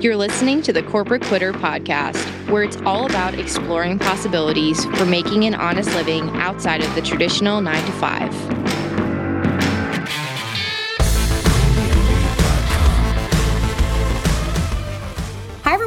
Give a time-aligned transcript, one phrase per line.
[0.00, 2.16] You're listening to the Corporate Quitter podcast,
[2.50, 7.60] where it's all about exploring possibilities for making an honest living outside of the traditional
[7.60, 8.79] 9 to 5.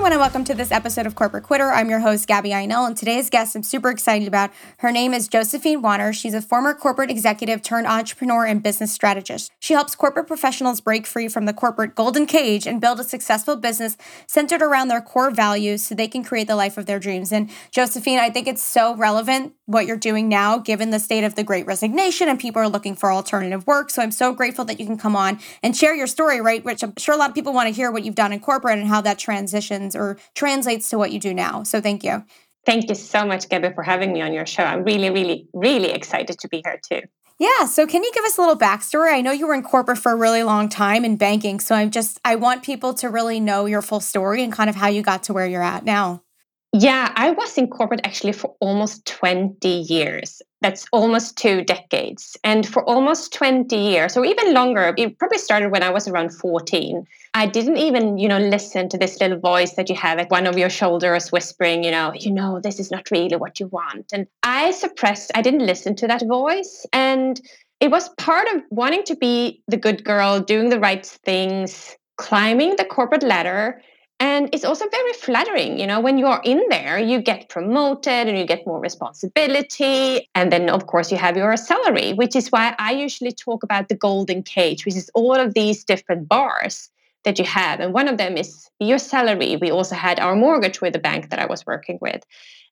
[0.04, 1.72] Everyone, and welcome to this episode of Corporate Quitter.
[1.72, 4.52] I'm your host, Gabby Einel, and today's guest I'm super excited about.
[4.80, 6.12] Her name is Josefine Wanner.
[6.12, 9.50] She's a former corporate executive turned entrepreneur and business strategist.
[9.62, 13.56] She helps corporate professionals break free from the corporate golden cage and build a successful
[13.56, 13.96] business
[14.28, 17.32] centered around their core values so they can create the life of their dreams.
[17.32, 21.36] And Josefine, I think it's so relevant what you're doing now, given the state of
[21.36, 23.90] the great resignation and people are looking for alternative work.
[23.90, 26.62] So I'm so grateful that you can come on and share your story, right?
[26.66, 28.80] Which I'm sure a lot of people want to hear what you've done in corporate
[28.80, 31.64] and how that transitions or translates to what you do now.
[31.64, 32.24] So thank you.
[32.66, 34.64] Thank you so much, Gabby, for having me on your show.
[34.64, 37.02] I'm really, really, really excited to be here too.
[37.40, 37.66] Yeah.
[37.66, 39.14] So can you give us a little backstory?
[39.14, 41.60] I know you were in corporate for a really long time in banking.
[41.60, 44.78] So I'm just, I want people to really know your full story and kind of
[44.78, 46.23] how you got to where you're at now.
[46.76, 50.42] Yeah, I was in corporate actually for almost 20 years.
[50.62, 52.36] That's almost two decades.
[52.44, 56.32] And for almost 20 years, or even longer, it probably started when I was around
[56.32, 57.06] 14.
[57.36, 60.48] I didn't even, you know, listen to this little voice that you have at one
[60.48, 64.12] of your shoulders whispering, you know, you know, this is not really what you want.
[64.12, 66.88] And I suppressed, I didn't listen to that voice.
[66.92, 67.40] And
[67.82, 72.78] it was part of wanting to be the good girl, doing the right things, climbing
[72.78, 73.80] the corporate ladder
[74.24, 78.38] and it's also very flattering, you know, when you're in there, you get promoted and
[78.38, 80.30] you get more responsibility.
[80.34, 83.90] And then, of course, you have your salary, which is why I usually talk about
[83.90, 86.90] the golden cage, which is all of these different bars
[87.26, 87.82] that you have.
[87.82, 89.58] And one of them is your salary.
[89.58, 92.24] We also had our mortgage with the bank that I was working with.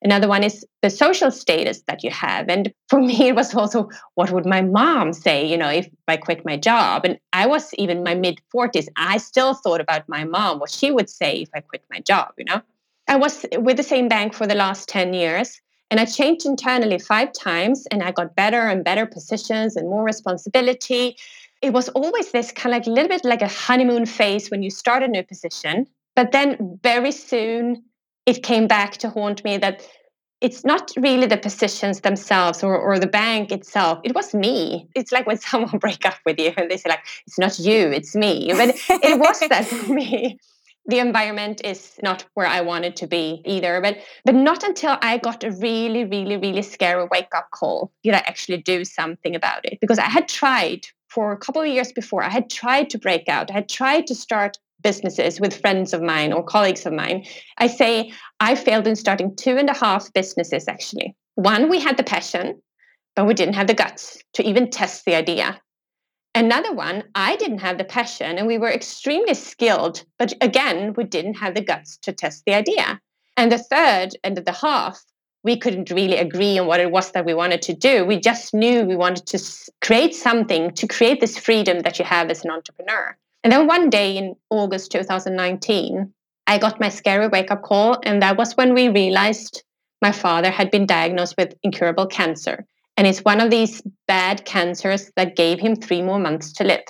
[0.04, 2.50] Another one is the social status that you have.
[2.50, 6.18] And for me, it was also what would my mom say, you know, if I
[6.18, 7.06] quit my job?
[7.06, 8.88] And I was even my mid 40s.
[8.96, 12.34] I still thought about my mom, what she would say if I quit my job,
[12.38, 12.62] you know?
[13.08, 15.60] I was with the same bank for the last 10 years.
[15.90, 20.06] And I changed internally five times and I got better and better positions and more
[20.06, 21.18] responsibility.
[21.62, 24.64] It was always this kind of like a little bit like a honeymoon phase when
[24.64, 25.86] you start a new position.
[26.16, 27.84] But then very soon
[28.26, 29.82] it came back to haunt me that
[30.42, 34.00] it's not really the positions themselves or, or the bank itself.
[34.04, 34.88] It was me.
[34.96, 37.88] It's like when someone break up with you and they say like, it's not you,
[37.90, 38.52] it's me.
[38.54, 40.40] But it was that for me.
[40.88, 43.80] The environment is not where I wanted to be either.
[43.82, 48.16] But but not until I got a really, really, really scary wake up call did
[48.16, 49.78] I actually do something about it.
[49.80, 53.30] Because I had tried for a couple of years before, I had tried to break
[53.30, 53.52] out.
[53.52, 57.26] I had tried to start businesses with friends of mine or colleagues of mine.
[57.58, 61.16] I say I failed in starting two and a half businesses actually.
[61.36, 62.62] One, we had the passion,
[63.16, 65.60] but we didn't have the guts to even test the idea.
[66.34, 71.04] Another one, I didn't have the passion and we were extremely skilled, but again, we
[71.04, 73.02] didn't have the guts to test the idea.
[73.36, 75.02] And the third and the half,
[75.44, 78.06] we couldn't really agree on what it was that we wanted to do.
[78.06, 79.40] We just knew we wanted to
[79.82, 83.18] create something to create this freedom that you have as an entrepreneur.
[83.44, 86.14] And then one day in August 2019,
[86.48, 87.98] I got my scary wake up call.
[88.04, 89.64] And that was when we realized
[90.02, 92.66] my father had been diagnosed with incurable cancer.
[92.98, 96.84] And it's one of these bad cancers that gave him three more months to live.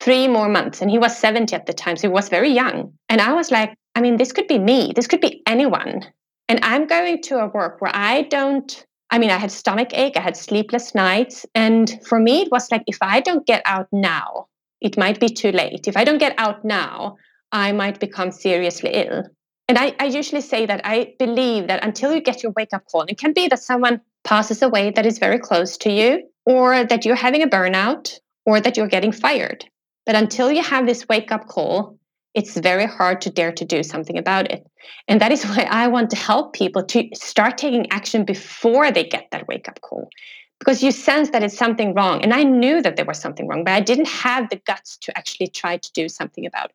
[0.00, 0.80] Three more months.
[0.80, 1.96] And he was 70 at the time.
[1.96, 2.92] So he was very young.
[3.08, 4.92] And I was like, I mean, this could be me.
[4.94, 6.04] This could be anyone.
[6.48, 10.16] And I'm going to a work where I don't, I mean, I had stomach ache,
[10.16, 11.44] I had sleepless nights.
[11.54, 14.46] And for me, it was like, if I don't get out now,
[14.80, 15.88] it might be too late.
[15.88, 17.16] If I don't get out now,
[17.52, 19.24] I might become seriously ill.
[19.68, 22.84] And I, I usually say that I believe that until you get your wake up
[22.90, 26.84] call, it can be that someone passes away that is very close to you, or
[26.84, 29.64] that you're having a burnout, or that you're getting fired.
[30.06, 31.98] But until you have this wake up call,
[32.34, 34.66] it's very hard to dare to do something about it.
[35.06, 39.04] And that is why I want to help people to start taking action before they
[39.04, 40.08] get that wake up call
[40.58, 42.22] because you sense that it's something wrong.
[42.22, 45.16] And I knew that there was something wrong, but I didn't have the guts to
[45.16, 46.74] actually try to do something about it.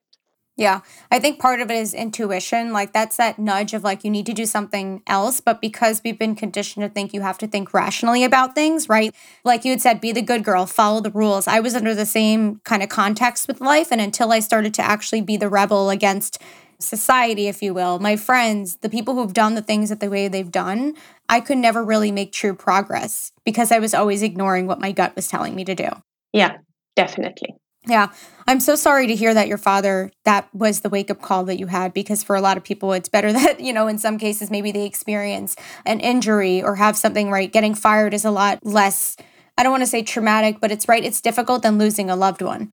[0.55, 2.73] Yeah, I think part of it is intuition.
[2.73, 6.19] Like that's that nudge of like you need to do something else, but because we've
[6.19, 9.15] been conditioned to think you have to think rationally about things, right?
[9.43, 11.47] Like you had said, be the good girl, follow the rules.
[11.47, 14.83] I was under the same kind of context with life, and until I started to
[14.83, 16.39] actually be the rebel against
[16.77, 20.27] society, if you will, my friends, the people who've done the things that the way
[20.27, 20.93] they've done,
[21.29, 25.15] I could never really make true progress because I was always ignoring what my gut
[25.15, 25.89] was telling me to do.
[26.31, 26.57] Yeah,
[26.95, 27.55] definitely.
[27.85, 28.11] Yeah.
[28.47, 31.59] I'm so sorry to hear that your father, that was the wake up call that
[31.59, 34.17] you had, because for a lot of people, it's better that, you know, in some
[34.17, 35.55] cases, maybe they experience
[35.85, 37.51] an injury or have something, right?
[37.51, 39.17] Getting fired is a lot less,
[39.57, 41.03] I don't want to say traumatic, but it's right.
[41.03, 42.71] It's difficult than losing a loved one.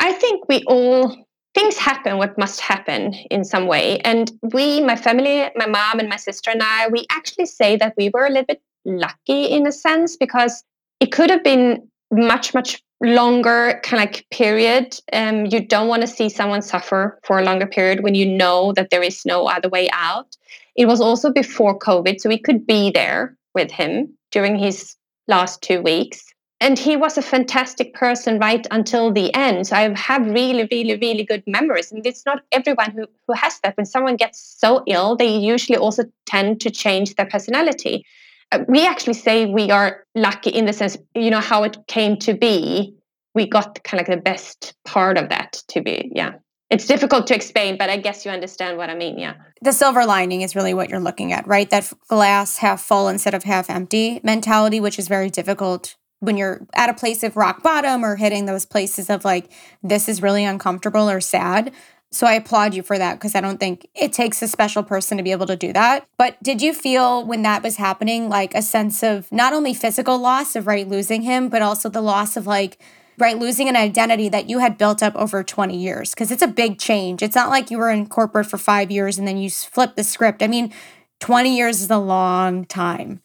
[0.00, 1.25] I think we all
[1.56, 3.98] things happen what must happen in some way.
[4.00, 7.94] And we, my family, my mom and my sister and I, we actually say that
[7.96, 10.62] we were a little bit lucky in a sense because
[11.00, 14.98] it could have been much, much longer kind of like period.
[15.14, 18.74] Um, you don't want to see someone suffer for a longer period when you know
[18.74, 20.36] that there is no other way out.
[20.76, 24.94] It was also before COVID, so we could be there with him during his
[25.26, 26.22] last two weeks.
[26.60, 29.66] And he was a fantastic person right until the end.
[29.66, 31.92] So I have really, really, really good memories.
[31.92, 33.76] And it's not everyone who, who has that.
[33.76, 38.06] When someone gets so ill, they usually also tend to change their personality.
[38.52, 42.16] Uh, we actually say we are lucky in the sense, you know, how it came
[42.18, 42.94] to be.
[43.34, 46.34] We got kind of like the best part of that to be, yeah.
[46.70, 49.34] It's difficult to explain, but I guess you understand what I mean, yeah.
[49.62, 51.68] The silver lining is really what you're looking at, right?
[51.68, 56.66] That glass half full instead of half empty mentality, which is very difficult when you're
[56.74, 59.50] at a place of rock bottom or hitting those places of like,
[59.82, 61.72] this is really uncomfortable or sad.
[62.12, 65.18] So I applaud you for that because I don't think it takes a special person
[65.18, 66.06] to be able to do that.
[66.16, 70.16] But did you feel when that was happening like a sense of not only physical
[70.18, 72.80] loss of right losing him, but also the loss of like
[73.18, 76.48] right losing an identity that you had built up over 20 years because it's a
[76.48, 77.22] big change.
[77.22, 80.04] It's not like you were in corporate for 5 years and then you flip the
[80.04, 80.42] script.
[80.42, 80.72] I mean,
[81.20, 83.20] 20 years is a long time.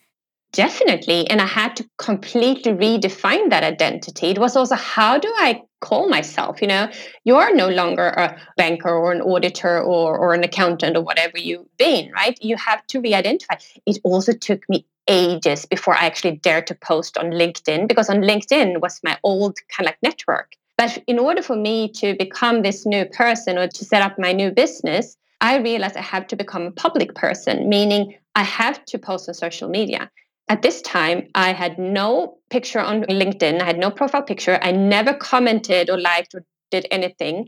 [0.53, 1.29] Definitely.
[1.29, 4.27] And I had to completely redefine that identity.
[4.27, 6.61] It was also how do I call myself?
[6.61, 6.91] You know,
[7.23, 11.37] you are no longer a banker or an auditor or, or an accountant or whatever
[11.37, 12.37] you've been, right?
[12.41, 13.55] You have to re identify.
[13.85, 18.17] It also took me ages before I actually dared to post on LinkedIn because on
[18.17, 20.53] LinkedIn was my old kind of like network.
[20.77, 24.33] But in order for me to become this new person or to set up my
[24.33, 28.99] new business, I realized I have to become a public person, meaning I have to
[28.99, 30.09] post on social media.
[30.51, 33.61] At this time, I had no picture on LinkedIn.
[33.61, 34.59] I had no profile picture.
[34.61, 37.47] I never commented or liked or did anything.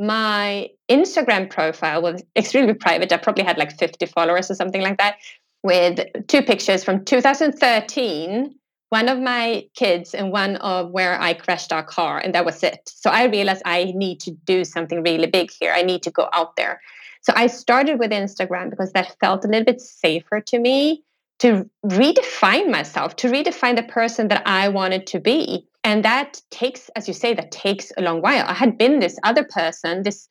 [0.00, 3.12] My Instagram profile was extremely private.
[3.12, 5.18] I probably had like 50 followers or something like that,
[5.62, 8.56] with two pictures from 2013
[8.88, 12.64] one of my kids and one of where I crashed our car, and that was
[12.64, 12.80] it.
[12.86, 15.72] So I realized I need to do something really big here.
[15.72, 16.80] I need to go out there.
[17.22, 21.04] So I started with Instagram because that felt a little bit safer to me
[21.40, 25.66] to redefine myself, to redefine the person that I wanted to be.
[25.82, 28.44] And that takes, as you say, that takes a long while.
[28.46, 30.28] I had been this other person, this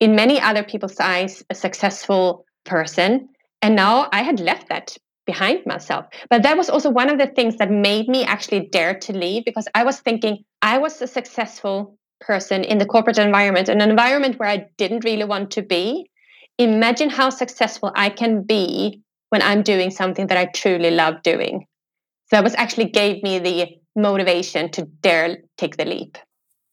[0.00, 3.28] in many other people's eyes, a successful person.
[3.62, 4.96] And now I had left that
[5.26, 6.06] behind myself.
[6.30, 9.44] But that was also one of the things that made me actually dare to leave
[9.44, 14.38] because I was thinking I was a successful person in the corporate environment, an environment
[14.38, 16.10] where I didn't really want to be.
[16.58, 19.02] Imagine how successful I can be
[19.34, 21.66] when I'm doing something that I truly love doing.
[22.26, 23.66] So that was actually gave me the
[24.00, 26.18] motivation to dare take the leap.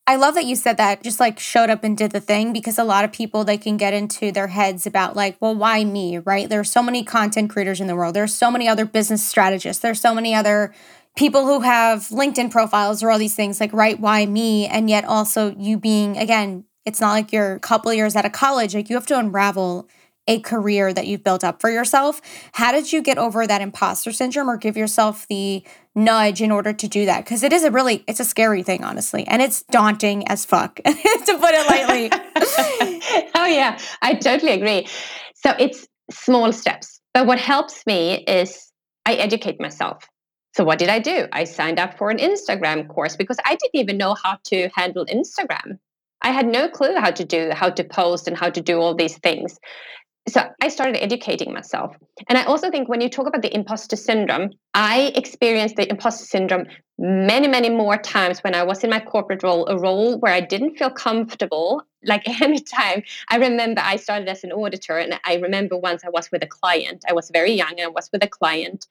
[0.06, 2.78] I love that you said that, just like showed up and did the thing because
[2.78, 6.18] a lot of people they can get into their heads about like, well, why me,
[6.18, 6.48] right?
[6.48, 8.14] There's so many content creators in the world.
[8.14, 9.82] There's so many other business strategists.
[9.82, 10.72] There's so many other
[11.16, 14.68] people who have LinkedIn profiles or all these things like, right, why me?
[14.68, 18.30] And yet also you being again, it's not like you're a couple years out of
[18.30, 19.88] college, like you have to unravel
[20.26, 22.20] a career that you've built up for yourself.
[22.52, 25.64] How did you get over that imposter syndrome or give yourself the
[25.94, 27.24] nudge in order to do that?
[27.24, 29.26] Because it is a really, it's a scary thing, honestly.
[29.26, 32.10] And it's daunting as fuck, to put it lightly.
[33.34, 34.86] oh, yeah, I totally agree.
[35.34, 37.00] So it's small steps.
[37.14, 38.72] But what helps me is
[39.04, 40.04] I educate myself.
[40.54, 41.26] So what did I do?
[41.32, 45.06] I signed up for an Instagram course because I didn't even know how to handle
[45.06, 45.78] Instagram.
[46.20, 48.94] I had no clue how to do how to post and how to do all
[48.94, 49.58] these things
[50.28, 51.96] so I started educating myself.
[52.28, 56.24] And I also think when you talk about the imposter syndrome, I experienced the imposter
[56.24, 56.66] syndrome
[56.98, 60.40] many, many more times when I was in my corporate role, a role where I
[60.40, 61.82] didn't feel comfortable.
[62.04, 66.30] Like anytime, I remember I started as an auditor, and I remember once I was
[66.30, 67.04] with a client.
[67.08, 68.86] I was very young and I was with a client.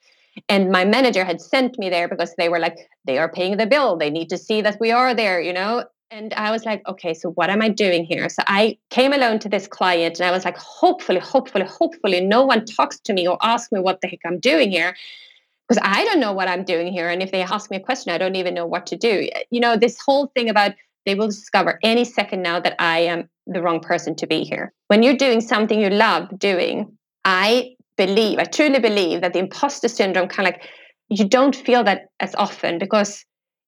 [0.50, 3.68] And my manager had sent me there because they were like, they are paying the
[3.68, 3.98] bill.
[3.98, 5.86] They need to see that we are there, you know?
[6.13, 8.27] And I was like, okay, so what am I doing here?
[8.27, 12.44] So I came alone to this client and I was like, hopefully, hopefully, hopefully, no
[12.44, 14.94] one talks to me or asks me what the heck I'm doing here.
[15.68, 17.08] Because I don't know what I'm doing here.
[17.08, 19.30] And if they ask me a question, I don't even know what to do.
[19.32, 20.74] Eh, you know, this whole thing about
[21.06, 24.74] they will discover any second now that I am the wrong person to be here.
[24.88, 29.88] When you're doing something you love doing, I believe, I truly believe that the imposter
[29.88, 30.70] syndrome kind of like
[31.08, 33.25] you don't feel that as often because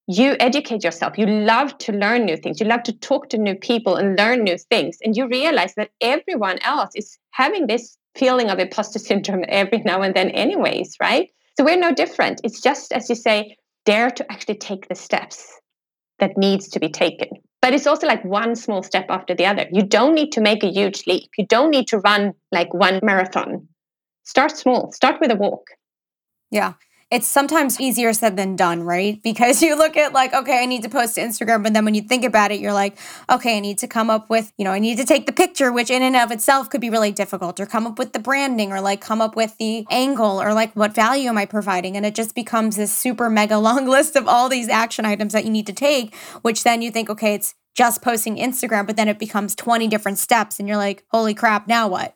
[0.08, 1.18] you educate yourself.
[1.18, 2.60] You love to learn new things.
[2.60, 4.98] You love to talk to new people and learn new things.
[5.04, 10.02] And you realize that everyone else is having this feeling of imposter syndrome every now
[10.02, 11.30] and then, anyways, right?
[11.58, 12.42] So we're no different.
[12.44, 13.56] It's just, as you say,
[13.86, 15.60] dare to actually take the steps
[16.20, 17.30] that needs to be taken.
[17.62, 19.66] but it's also like one small step after the other.
[19.72, 21.30] You don't need to make a huge leap.
[21.38, 23.70] You don't need to run like one marathon.
[24.26, 25.68] Start small, start with a walk.
[26.52, 26.74] Yeah
[27.14, 29.22] it's sometimes easier said than done, right?
[29.22, 31.94] Because you look at like, okay, I need to post to Instagram, but then when
[31.94, 32.98] you think about it, you're like,
[33.30, 35.72] okay, I need to come up with, you know, I need to take the picture,
[35.72, 38.72] which in and of itself could be really difficult, or come up with the branding,
[38.72, 41.96] or like come up with the angle, or like what value am I providing?
[41.96, 45.46] And it just becomes this super mega long list of all these action items that
[45.46, 49.08] you need to take, which then you think, okay, it's just posting Instagram, but then
[49.08, 52.16] it becomes 20 different steps, and you're like, holy crap, now what?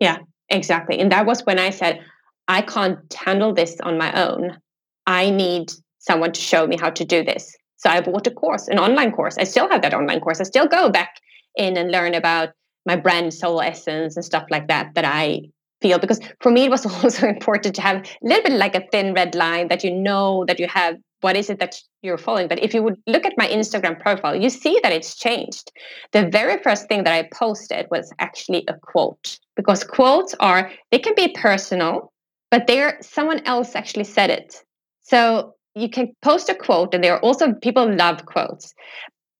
[0.00, 0.18] Yeah,
[0.48, 0.98] exactly.
[0.98, 2.04] And that was when I said,
[2.48, 4.58] I can't handle this on my own.
[5.06, 7.56] I need someone to show me how to do this.
[7.78, 9.36] So I bought a course, an online course.
[9.38, 10.40] I still have that online course.
[10.40, 11.20] I still go back
[11.56, 12.50] in and learn about
[12.84, 15.42] my brand soul essence and stuff like that that I
[15.82, 18.86] feel because for me it was also important to have a little bit like a
[18.90, 22.48] thin red line that you know that you have what is it that you're following
[22.48, 25.72] but if you would look at my instagram profile you see that it's changed
[26.12, 30.98] the very first thing that i posted was actually a quote because quotes are they
[30.98, 32.12] can be personal
[32.56, 34.64] but there someone else actually said it.
[35.02, 38.72] So you can post a quote and there are also people love quotes.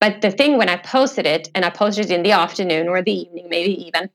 [0.02, 3.00] But the thing when i posted it and i posted it in the afternoon or
[3.00, 4.10] the evening maybe even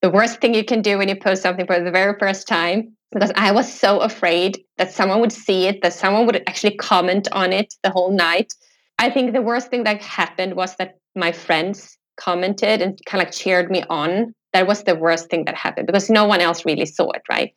[0.00, 2.96] the worst thing you can do when you post something for the very first time
[3.12, 7.28] because i was so afraid that someone would see it that someone would actually comment
[7.32, 8.50] on it the whole night.
[8.98, 13.34] I think the worst thing that happened was that my friends commented and kind of
[13.34, 14.32] cheered me on.
[14.54, 17.52] That was the worst thing that happened because no one else really saw it right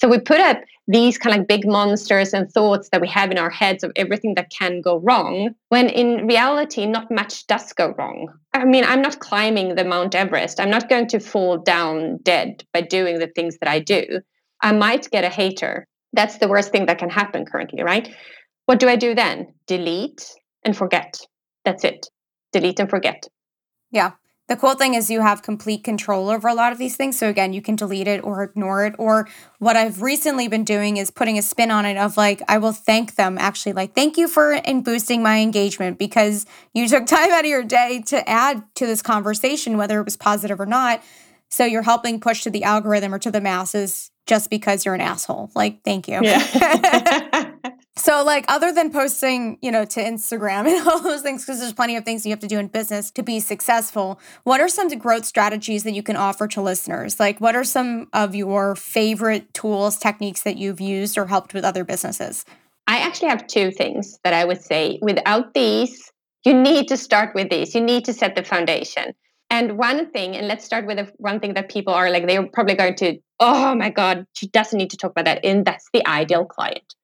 [0.00, 3.38] so we put up these kind of big monsters and thoughts that we have in
[3.38, 7.94] our heads of everything that can go wrong, when in reality, not much does go
[7.96, 8.28] wrong.
[8.54, 10.58] I mean, I'm not climbing the Mount Everest.
[10.58, 14.04] I'm not going to fall down dead by doing the things that I do.
[14.62, 15.86] I might get a hater.
[16.12, 18.12] That's the worst thing that can happen currently, right?
[18.66, 19.54] What do I do then?
[19.66, 20.26] Delete
[20.64, 21.20] and forget.
[21.64, 22.06] That's it.
[22.52, 23.28] Delete and forget.
[23.92, 24.12] Yeah.
[24.50, 27.16] The cool thing is you have complete control over a lot of these things.
[27.16, 28.96] So again, you can delete it or ignore it.
[28.98, 29.28] Or
[29.60, 32.72] what I've recently been doing is putting a spin on it of like, I will
[32.72, 37.30] thank them actually, like, thank you for in boosting my engagement because you took time
[37.30, 41.00] out of your day to add to this conversation, whether it was positive or not.
[41.48, 45.00] So you're helping push to the algorithm or to the masses just because you're an
[45.00, 45.52] asshole.
[45.54, 46.18] Like, thank you.
[46.24, 47.20] Yeah.
[48.00, 51.74] So, like, other than posting, you know, to Instagram and all those things, because there's
[51.74, 54.88] plenty of things you have to do in business to be successful, what are some
[54.88, 57.20] growth strategies that you can offer to listeners?
[57.20, 61.62] Like, what are some of your favorite tools, techniques that you've used or helped with
[61.62, 62.46] other businesses?
[62.86, 64.98] I actually have two things that I would say.
[65.02, 66.10] Without these,
[66.46, 67.74] you need to start with these.
[67.74, 69.12] You need to set the foundation.
[69.50, 72.46] And one thing, and let's start with the one thing that people are like, they're
[72.46, 75.44] probably going to, oh my God, she doesn't need to talk about that.
[75.44, 76.94] And that's the ideal client.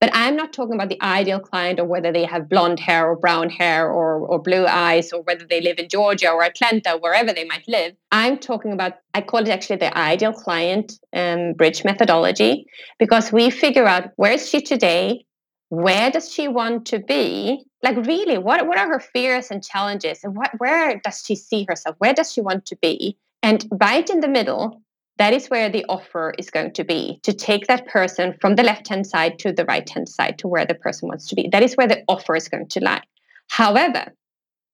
[0.00, 3.16] But I'm not talking about the ideal client or whether they have blonde hair or
[3.16, 7.34] brown hair or, or blue eyes or whether they live in Georgia or Atlanta, wherever
[7.34, 7.92] they might live.
[8.10, 12.64] I'm talking about, I call it actually the ideal client um, bridge methodology
[12.98, 15.26] because we figure out where is she today?
[15.68, 17.62] Where does she want to be?
[17.82, 20.24] Like, really, what, what are her fears and challenges?
[20.24, 21.96] And what, where does she see herself?
[21.98, 23.18] Where does she want to be?
[23.42, 24.82] And right in the middle,
[25.20, 28.62] that is where the offer is going to be to take that person from the
[28.62, 31.46] left hand side to the right hand side to where the person wants to be.
[31.52, 33.02] That is where the offer is going to lie.
[33.48, 34.14] However,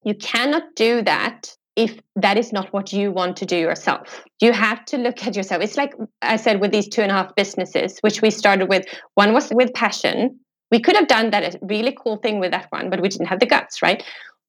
[0.04, 4.22] you cannot do that if that is not what you want to do yourself.
[4.40, 5.62] You have to look at yourself.
[5.64, 8.86] It's like I said with these two and a half businesses, which we started with.
[9.14, 10.38] One was with passion.
[10.70, 13.40] We could have done that really cool thing with that one, but we didn't have
[13.40, 14.04] the guts, right?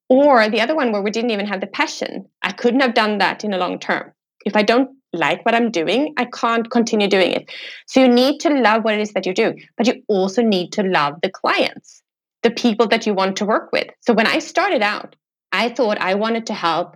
[0.10, 2.28] Or the other one where we didn't even have the passion.
[2.44, 4.14] I couldn't have done that in a long term.
[4.48, 7.52] If I don't like what I'm doing, I can't continue doing it.
[7.86, 10.72] So you need to love what it is that you do, but you also need
[10.74, 12.02] to love the clients,
[12.44, 13.88] the people that you want to work with.
[14.00, 15.18] So when I started out,
[15.52, 16.96] I thought I wanted to help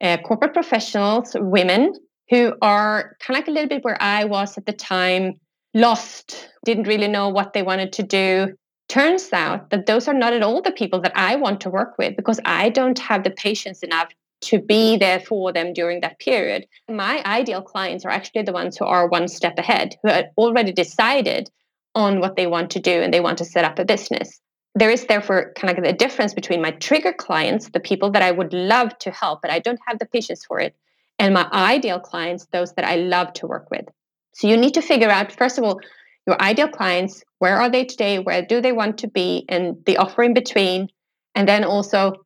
[0.00, 1.92] uh, corporate professionals, women
[2.30, 5.34] who are kind of like a little bit where I was at the time,
[5.74, 8.54] lost, didn't really know what they wanted to do.
[8.88, 11.98] Turns out that those are not at all the people that I want to work
[11.98, 14.08] with because I don't have the patience enough
[14.42, 16.66] to be there for them during that period.
[16.88, 20.72] My ideal clients are actually the ones who are one step ahead, who had already
[20.72, 21.50] decided
[21.94, 24.40] on what they want to do and they want to set up a business.
[24.74, 28.30] There is therefore kind of a difference between my trigger clients, the people that I
[28.30, 30.76] would love to help, but I don't have the patience for it,
[31.18, 33.86] and my ideal clients, those that I love to work with.
[34.34, 35.80] So you need to figure out, first of all,
[36.26, 38.18] your ideal clients, where are they today?
[38.18, 39.46] Where do they want to be?
[39.48, 40.88] And the offer in between.
[41.34, 42.25] And then also,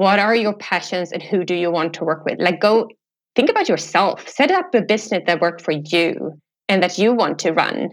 [0.00, 2.40] what are your passions and who do you want to work with?
[2.40, 2.88] Like go
[3.36, 4.26] think about yourself.
[4.26, 6.40] Set up a business that works for you
[6.70, 7.90] and that you want to run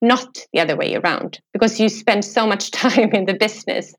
[0.00, 3.94] not the other way around because you spend so much time in the business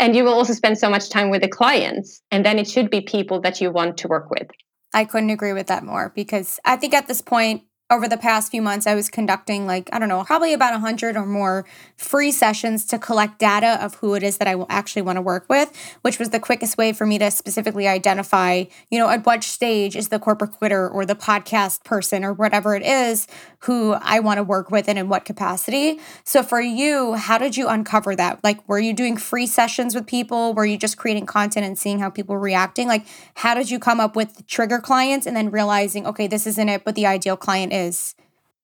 [0.00, 2.90] and you will also spend so much time with the clients and then it should
[2.90, 4.48] be people that you want to work with.
[4.92, 8.50] I couldn't agree with that more because I think at this point, over the past
[8.50, 11.64] few months, I was conducting like, I don't know, probably about 100 or more
[11.96, 15.46] free sessions to collect data of who it is that I actually want to work
[15.48, 15.70] with,
[16.02, 19.94] which was the quickest way for me to specifically identify, you know, at what stage
[19.94, 23.28] is the corporate quitter or the podcast person or whatever it is
[23.60, 25.98] who I want to work with and in what capacity.
[26.24, 28.42] So for you, how did you uncover that?
[28.44, 30.54] Like, were you doing free sessions with people?
[30.54, 32.86] Were you just creating content and seeing how people were reacting?
[32.86, 36.68] Like, how did you come up with trigger clients and then realizing, okay, this isn't
[36.68, 38.14] it, but the ideal client is?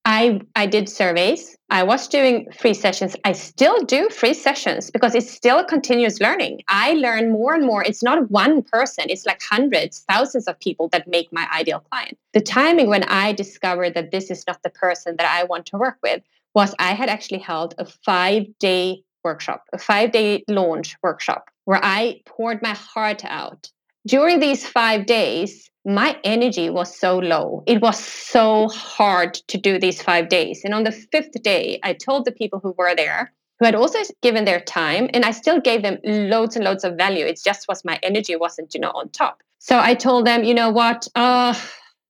[0.05, 1.55] I I did surveys.
[1.69, 3.15] I was doing free sessions.
[3.23, 6.61] I still do free sessions because it's still continuous learning.
[6.67, 7.83] I learn more and more.
[7.83, 12.17] It's not one person, it's like hundreds, thousands of people that make my ideal client.
[12.33, 15.77] The timing when I discovered that this is not the person that I want to
[15.77, 16.21] work with
[16.53, 22.61] was I had actually held a 5-day workshop, a 5-day launch workshop where I poured
[22.61, 23.71] my heart out.
[24.05, 27.63] During these 5 days, my energy was so low.
[27.67, 30.61] It was so hard to do these five days.
[30.63, 33.99] And on the fifth day, I told the people who were there, who had also
[34.21, 37.25] given their time, and I still gave them loads and loads of value.
[37.25, 39.43] It just was my energy wasn't, you know, on top.
[39.59, 41.53] So I told them, you know what, uh,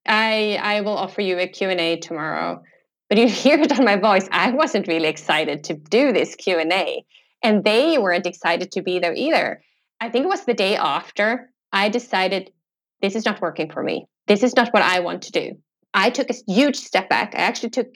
[0.07, 2.61] I I will offer you a Q&A tomorrow.
[3.09, 7.05] But you hear it on my voice, I wasn't really excited to do this Q&A.
[7.41, 9.61] And they weren't excited to be there either.
[9.99, 12.51] I think it was the day after I decided
[13.03, 14.07] this is not working for me.
[14.27, 15.57] This is not what I want to do.
[15.93, 17.35] I took a huge step back.
[17.35, 17.87] I actually took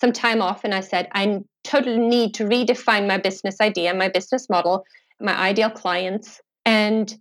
[0.00, 4.08] some time off and I said, I totally need to redefine my business idea, my
[4.08, 4.86] business model,
[5.20, 7.14] my ideal clients, and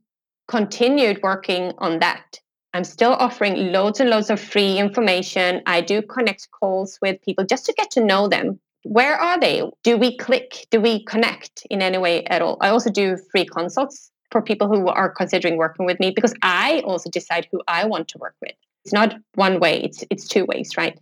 [0.47, 2.39] continued working on that.
[2.73, 5.61] I'm still offering loads and loads of free information.
[5.65, 8.57] I do connect calls with people just to get to know them.
[8.83, 9.69] Where are they?
[9.83, 10.65] Do we click?
[10.71, 12.57] Do we connect in any way at all?
[12.61, 16.81] I also do free consults for people who are considering working with me because I
[16.81, 18.55] also decide who I want to work with.
[18.83, 20.99] It's not one way, it's it's two ways, right?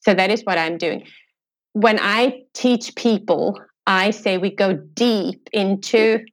[0.00, 1.06] So that is what I'm doing.
[1.74, 6.24] When I teach people, I say we go deep into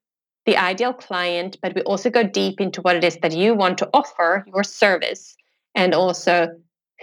[0.48, 3.78] the ideal client, but we also go deep into what it is that you want
[3.80, 5.36] to offer, your service,
[5.76, 6.48] and also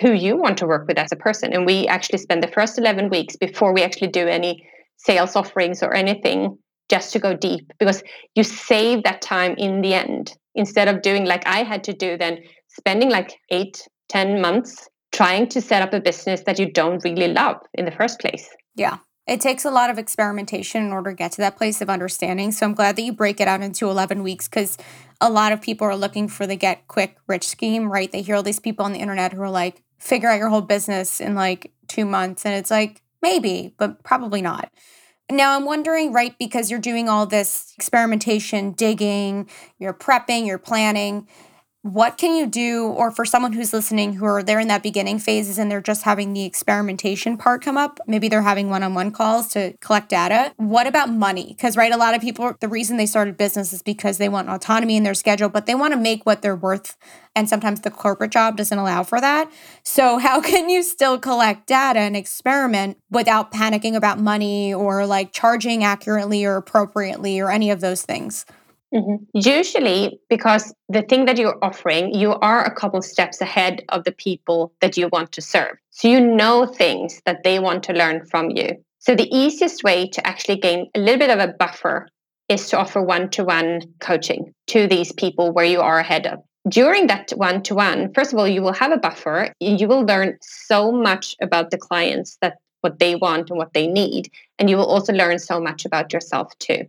[0.01, 1.53] who you want to work with as a person.
[1.53, 5.83] And we actually spend the first 11 weeks before we actually do any sales offerings
[5.83, 8.03] or anything just to go deep because
[8.35, 12.17] you save that time in the end instead of doing like I had to do
[12.17, 17.03] then spending like eight, ten months trying to set up a business that you don't
[17.03, 18.49] really love in the first place.
[18.75, 18.99] Yeah.
[19.27, 22.53] It takes a lot of experimentation in order to get to that place of understanding.
[22.53, 24.79] So I'm glad that you break it out into 11 weeks because
[25.21, 28.13] a lot of people are looking for the get quick rich scheme, right?
[28.13, 30.61] They hear all these people on the internet who are like, figure out your whole
[30.61, 32.45] business in like two months.
[32.47, 34.71] And it's like, maybe, but probably not.
[35.31, 41.27] Now, I'm wondering, right, because you're doing all this experimentation, digging, you're prepping, you're planning
[41.93, 45.21] what can you do or for someone who's listening who are there in that beginning
[45.21, 49.47] phases and they're just having the experimentation part come up maybe they're having one-on-one calls
[49.47, 50.53] to collect data.
[50.57, 51.55] What about money?
[51.57, 54.49] Because right a lot of people the reason they started business is because they want
[54.49, 56.97] autonomy in their schedule but they want to make what they're worth
[57.37, 59.53] and sometimes the corporate job doesn't allow for that.
[59.85, 65.33] So how can you still collect data and experiment without panicking about money or like
[65.33, 68.45] charging accurately or appropriately or any of those things
[68.95, 69.25] Mm-hmm.
[69.35, 74.13] Usually, because the thing that you're offering, you are a couple steps ahead of the
[74.13, 75.77] people that you want to serve.
[75.91, 78.77] So you know things that they want to learn from you.
[79.01, 82.09] So the easiest way to actually gain a little bit of a buffer
[82.49, 86.41] is to offer one to one coaching to these people where you are ahead of.
[86.69, 89.53] During that one to one, first of all, you will have a buffer.
[89.61, 93.87] You will learn so much about the clients that what they want and what they
[93.87, 94.31] need.
[94.59, 96.87] And you will also learn so much about yourself too.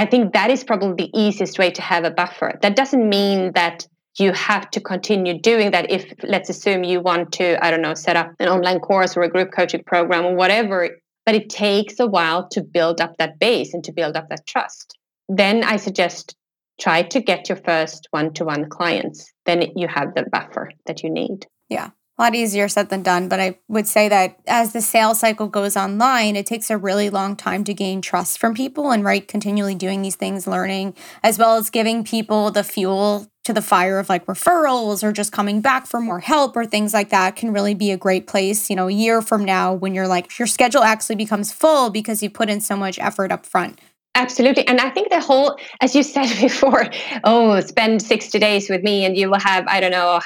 [0.00, 2.58] I think that is probably the easiest way to have a buffer.
[2.62, 3.86] That doesn't mean that
[4.18, 7.94] you have to continue doing that if let's assume you want to i don't know
[7.94, 10.90] set up an online course or a group coaching program or whatever
[11.24, 14.46] but it takes a while to build up that base and to build up that
[14.46, 14.98] trust.
[15.28, 16.34] Then i suggest
[16.80, 19.30] try to get your first one-to-one clients.
[19.44, 21.46] Then you have the buffer that you need.
[21.68, 25.20] Yeah a lot easier said than done, but I would say that as the sales
[25.20, 29.02] cycle goes online, it takes a really long time to gain trust from people and
[29.02, 33.62] right continually doing these things, learning, as well as giving people the fuel to the
[33.62, 37.36] fire of like referrals or just coming back for more help or things like that
[37.36, 40.38] can really be a great place, you know, a year from now when you're like
[40.38, 43.80] your schedule actually becomes full because you put in so much effort up front.
[44.14, 44.66] Absolutely.
[44.68, 46.84] And I think the whole, as you said before,
[47.24, 50.20] oh, spend 60 days with me and you will have, I don't know,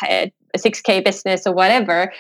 [0.55, 2.12] a 6K business or whatever.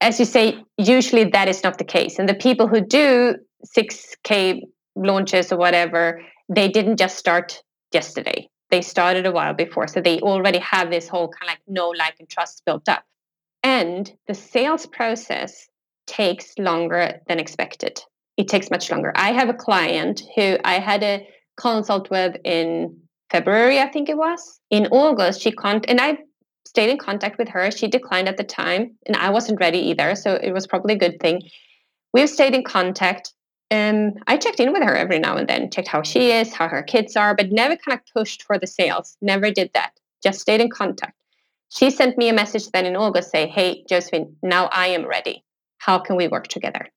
[0.00, 2.18] As you say, usually that is not the case.
[2.18, 3.36] And the people who do
[3.76, 4.60] 6K
[4.94, 8.48] launches or whatever, they didn't just start yesterday.
[8.70, 9.86] They started a while before.
[9.86, 13.04] So they already have this whole kind of like know, like, and trust built up.
[13.62, 15.68] And the sales process
[16.06, 18.00] takes longer than expected.
[18.36, 19.12] It takes much longer.
[19.16, 22.96] I have a client who I had a consult with in
[23.30, 24.60] February, I think it was.
[24.70, 26.18] In August, she con and I
[26.66, 27.70] stayed in contact with her.
[27.70, 30.98] She declined at the time, and I wasn't ready either, so it was probably a
[30.98, 31.42] good thing.
[32.12, 33.32] We've stayed in contact.
[33.70, 36.68] Um, I checked in with her every now and then, checked how she is, how
[36.68, 39.16] her kids are, but never kind of pushed for the sales.
[39.20, 39.92] Never did that.
[40.22, 41.16] Just stayed in contact.
[41.68, 45.44] She sent me a message then in August, say, "Hey, Josefine, now I am ready.
[45.78, 46.88] How can we work together?"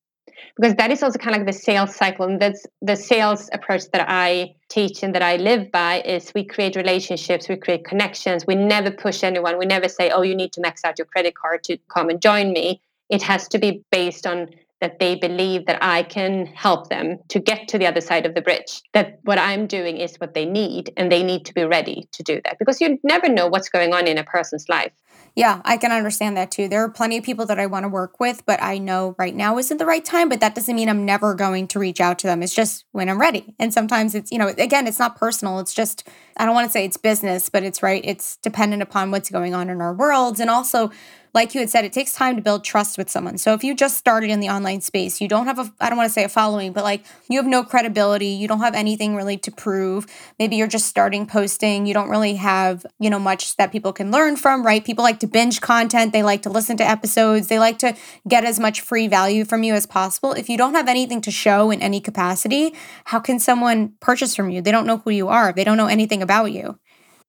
[0.55, 3.83] Because that is also kind of like the sales cycle and that's the sales approach
[3.91, 8.45] that i teach and that i live by is we create relationships we create connections
[8.45, 11.35] we never push anyone we never say oh you need to max out your credit
[11.35, 14.47] card to come and join me it has to be based on
[14.81, 18.33] that they believe that I can help them to get to the other side of
[18.33, 18.81] the bridge.
[18.93, 22.23] That what I'm doing is what they need, and they need to be ready to
[22.23, 24.91] do that because you never know what's going on in a person's life.
[25.39, 26.67] Yeah, I can understand that too.
[26.67, 29.33] There are plenty of people that I want to work with, but I know right
[29.33, 30.27] now isn't the right time.
[30.27, 32.43] But that doesn't mean I'm never going to reach out to them.
[32.43, 33.55] It's just when I'm ready.
[33.57, 35.59] And sometimes it's, you know, again, it's not personal.
[35.59, 38.01] It's just, I don't want to say it's business, but it's right.
[38.03, 40.41] It's dependent upon what's going on in our worlds.
[40.41, 40.91] And also,
[41.33, 43.37] like you had said, it takes time to build trust with someone.
[43.37, 45.97] So if you just started in the online space, you don't have a, I don't
[45.97, 49.15] want to say a following, but like you have no credibility, you don't have anything
[49.15, 50.07] really to prove.
[50.39, 54.11] Maybe you're just starting posting, you don't really have, you know, much that people can
[54.11, 54.83] learn from, right?
[54.83, 57.95] People like to binge content, they like to listen to episodes, they like to
[58.27, 60.33] get as much free value from you as possible.
[60.33, 62.73] If you don't have anything to show in any capacity,
[63.05, 64.61] how can someone purchase from you?
[64.61, 66.79] They don't know who you are, they don't know anything about you.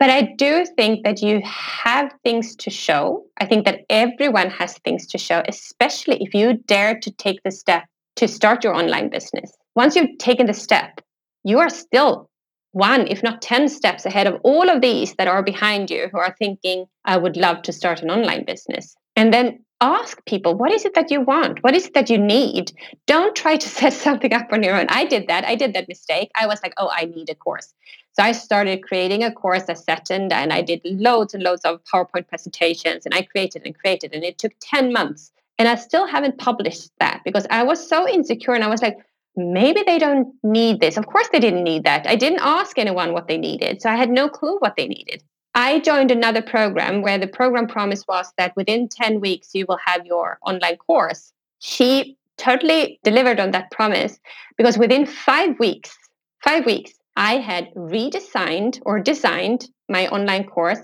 [0.01, 3.23] But I do think that you have things to show.
[3.39, 7.51] I think that everyone has things to show, especially if you dare to take the
[7.51, 7.85] step
[8.17, 9.53] to start your online business.
[9.77, 11.03] Once you've taken the step,
[11.45, 12.31] you are still
[12.73, 16.19] one, if not 10 steps ahead of all of these that are behind you who
[16.19, 18.97] are thinking, I would love to start an online business.
[19.17, 21.63] And then ask people, what is it that you want?
[21.63, 22.73] What is it that you need?
[23.07, 24.87] Don't try to set something up on your own.
[24.89, 25.45] I did that.
[25.45, 26.31] I did that mistake.
[26.41, 27.75] I was like, oh, I need a course.
[28.13, 31.83] So I started creating a course, sat in and I did loads and loads of
[31.85, 35.33] PowerPoint presentations and I created and created and it took 10 months.
[35.59, 38.97] And I still haven't published that because I was so insecure and I was like,
[39.37, 40.97] maybe they don't need this.
[40.97, 42.07] Of course they didn't need that.
[42.07, 43.81] I didn't ask anyone what they needed.
[43.81, 45.23] So I had no clue what they needed.
[45.55, 49.79] I joined another program where the program promise was that within 10 weeks you will
[49.85, 51.33] have your online course.
[51.59, 54.19] She totally delivered on that promise
[54.57, 55.97] because within 5 weeks,
[56.43, 60.81] 5 weeks I had redesigned or designed my online course.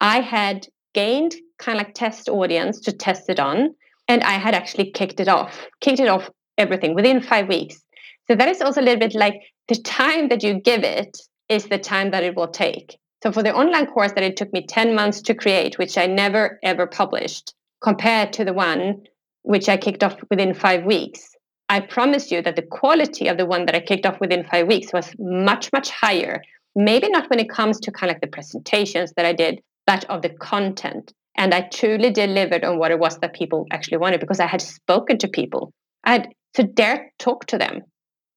[0.00, 3.72] I had gained kind of like test audience to test it on,
[4.08, 7.80] and I had actually kicked it off, kicked it off everything within five weeks.
[8.26, 11.16] So that is also a little bit like the time that you give it
[11.48, 12.98] is the time that it will take.
[13.22, 16.06] So for the online course that it took me 10 months to create, which I
[16.06, 19.04] never ever published, compared to the one
[19.42, 21.35] which I kicked off within five weeks,
[21.68, 24.68] I promise you that the quality of the one that I kicked off within five
[24.68, 26.42] weeks was much, much higher.
[26.76, 30.04] Maybe not when it comes to kind of like the presentations that I did, but
[30.04, 31.12] of the content.
[31.36, 34.62] And I truly delivered on what it was that people actually wanted because I had
[34.62, 35.72] spoken to people.
[36.04, 37.82] I had to dare talk to them,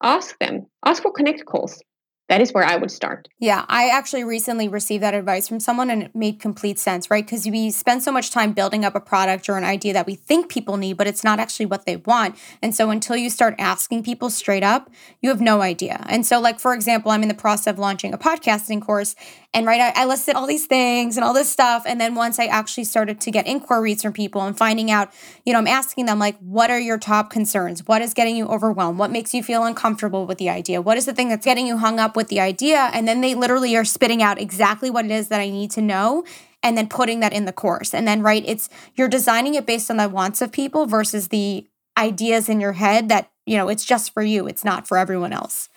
[0.02, 1.82] ask them, ask for connect calls,
[2.30, 3.28] that is where I would start.
[3.40, 7.26] Yeah, I actually recently received that advice from someone and it made complete sense, right?
[7.26, 10.16] Because we spend so much time building up a product or an idea that we
[10.16, 12.38] think people need, but it's not actually what they want.
[12.62, 16.06] And so until you start asking people straight up, you have no idea.
[16.08, 19.16] And so, like, for example, I'm in the process of launching a podcasting course,
[19.52, 21.84] and right, I, I listed all these things and all this stuff.
[21.88, 25.12] And then once I actually started to get inquiries from people and finding out,
[25.44, 27.88] you know, I'm asking them, like, what are your top concerns?
[27.88, 29.00] What is getting you overwhelmed?
[29.00, 30.84] What makes you feel uncomfortable with the idea?
[30.84, 32.92] What is the thing that's getting you hung up with the idea?
[32.94, 35.82] And then they literally are spitting out exactly what it is that I need to
[35.82, 36.26] know
[36.62, 37.94] and then putting that in the course.
[37.94, 41.66] And then, right, it's you're designing it based on the wants of people versus the
[41.98, 45.32] ideas in your head that, you know, it's just for you, it's not for everyone
[45.32, 45.70] else.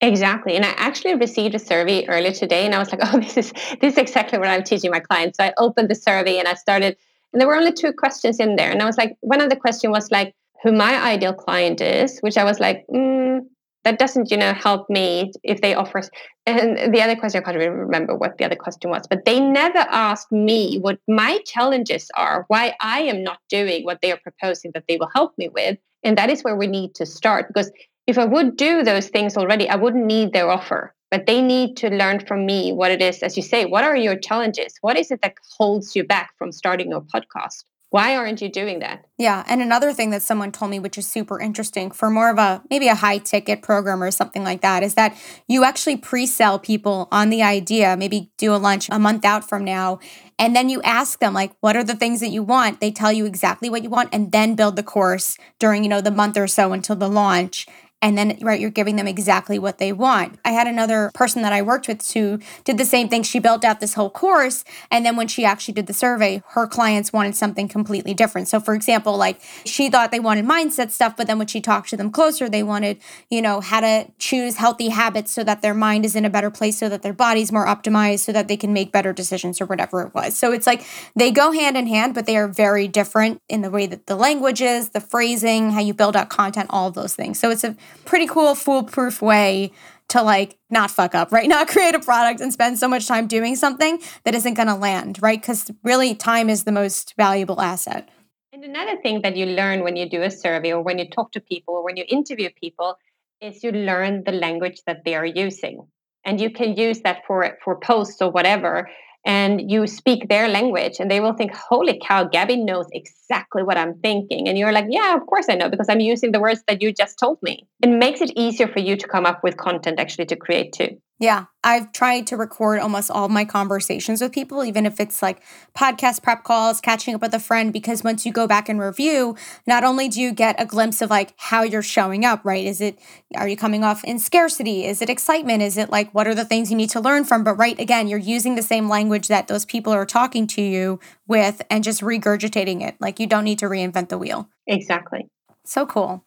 [0.00, 0.56] Exactly.
[0.56, 3.52] And I actually received a survey earlier today and I was like, oh, this is
[3.80, 5.38] this is exactly what I'm teaching my clients.
[5.38, 6.96] So I opened the survey and I started
[7.32, 8.70] and there were only two questions in there.
[8.70, 12.18] And I was like, one of the question was like who my ideal client is,
[12.20, 13.40] which I was like, mm,
[13.86, 15.98] that doesn't, you know, help me if they offer.
[15.98, 16.10] us
[16.44, 19.78] And the other question, I can't remember what the other question was, but they never
[19.78, 24.72] asked me what my challenges are, why I am not doing what they are proposing
[24.74, 25.78] that they will help me with.
[26.02, 27.70] And that is where we need to start because
[28.08, 30.92] if I would do those things already, I wouldn't need their offer.
[31.12, 33.96] But they need to learn from me what it is, as you say, what are
[33.96, 34.74] your challenges?
[34.80, 37.62] What is it that holds you back from starting your podcast?
[37.90, 39.06] Why aren't you doing that?
[39.16, 39.44] Yeah.
[39.48, 42.62] And another thing that someone told me, which is super interesting for more of a
[42.68, 46.58] maybe a high ticket program or something like that, is that you actually pre sell
[46.58, 50.00] people on the idea, maybe do a lunch a month out from now.
[50.38, 52.80] And then you ask them, like, what are the things that you want?
[52.80, 56.02] They tell you exactly what you want and then build the course during, you know,
[56.02, 57.66] the month or so until the launch
[58.02, 60.38] and then right you're giving them exactly what they want.
[60.44, 63.22] I had another person that i worked with who did the same thing.
[63.22, 66.66] She built out this whole course and then when she actually did the survey her
[66.66, 68.48] clients wanted something completely different.
[68.48, 71.88] So for example like she thought they wanted mindset stuff but then when she talked
[71.90, 75.74] to them closer they wanted you know how to choose healthy habits so that their
[75.74, 78.56] mind is in a better place so that their body's more optimized so that they
[78.56, 80.36] can make better decisions or whatever it was.
[80.36, 83.70] So it's like they go hand in hand but they are very different in the
[83.70, 87.38] way that the language is the phrasing how you build out content all those things.
[87.38, 87.74] So it's a
[88.04, 89.72] pretty cool foolproof way
[90.08, 91.48] to like not fuck up, right?
[91.56, 94.74] Not create a product and spend so much time doing something that isn't going to
[94.74, 95.40] land, right?
[95.40, 98.08] Because really, time is the most valuable asset.
[98.52, 101.32] And another thing that you learn when you do a survey or when you talk
[101.32, 102.96] to people or when you interview people
[103.40, 105.86] is you learn the language that they are using.
[106.24, 108.88] And you can use that for for posts or whatever
[109.26, 113.76] and you speak their language and they will think holy cow gabby knows exactly what
[113.76, 114.48] i'm thinking.
[114.48, 116.92] And you're like yeah of course i know because i'm using the words that you
[116.92, 117.66] just told me.
[117.82, 120.96] It makes it easier for you to come up with content actually to create too
[121.18, 125.42] yeah, I've tried to record almost all my conversations with people, even if it's like
[125.74, 129.34] podcast prep calls, catching up with a friend, because once you go back and review,
[129.66, 132.66] not only do you get a glimpse of like how you're showing up, right?
[132.66, 132.98] Is it,
[133.34, 134.84] are you coming off in scarcity?
[134.84, 135.62] Is it excitement?
[135.62, 137.44] Is it like, what are the things you need to learn from?
[137.44, 141.00] But right, again, you're using the same language that those people are talking to you
[141.26, 142.94] with and just regurgitating it.
[143.00, 144.50] Like you don't need to reinvent the wheel.
[144.66, 145.28] Exactly.
[145.64, 146.24] So cool.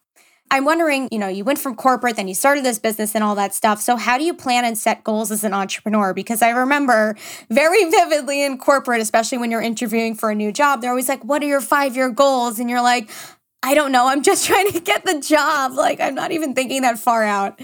[0.52, 3.36] I'm wondering, you know, you went from corporate, then you started this business and all
[3.36, 3.80] that stuff.
[3.80, 6.12] So, how do you plan and set goals as an entrepreneur?
[6.12, 7.16] Because I remember
[7.50, 11.24] very vividly in corporate, especially when you're interviewing for a new job, they're always like,
[11.24, 12.58] What are your five year goals?
[12.58, 13.10] And you're like,
[13.62, 14.08] I don't know.
[14.08, 15.72] I'm just trying to get the job.
[15.72, 17.60] Like, I'm not even thinking that far out.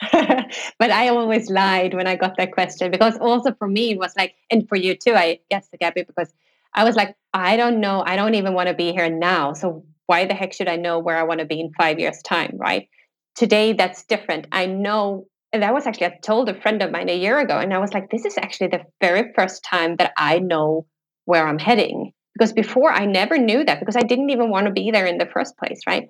[0.12, 4.16] but I always lied when I got that question because also for me, it was
[4.16, 6.32] like, and for you too, I guess, Gabby, because
[6.72, 8.02] I was like, I don't know.
[8.04, 9.52] I don't even want to be here now.
[9.52, 12.20] So why the heck should I know where I want to be in five years'
[12.22, 12.88] time, right?
[13.36, 14.48] Today, that's different.
[14.50, 17.56] I know, and that was actually, I told a friend of mine a year ago,
[17.58, 20.86] and I was like, this is actually the very first time that I know
[21.26, 22.10] where I'm heading.
[22.34, 25.18] Because before, I never knew that because I didn't even want to be there in
[25.18, 26.08] the first place, right?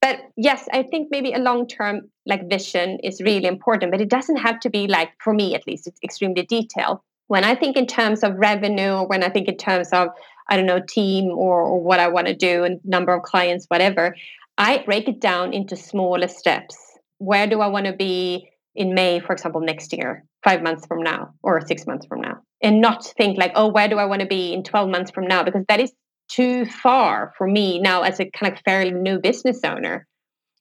[0.00, 4.08] But yes, I think maybe a long term like vision is really important, but it
[4.08, 6.98] doesn't have to be like, for me at least, it's extremely detailed.
[7.26, 10.08] When I think in terms of revenue, when I think in terms of
[10.50, 13.66] I don't know, team or, or what I want to do and number of clients,
[13.68, 14.16] whatever,
[14.58, 16.76] I break it down into smaller steps.
[17.18, 21.02] Where do I want to be in May, for example, next year, five months from
[21.02, 22.42] now, or six months from now?
[22.60, 25.26] And not think like, oh, where do I want to be in 12 months from
[25.26, 25.44] now?
[25.44, 25.92] Because that is
[26.28, 30.06] too far for me now as a kind of fairly new business owner.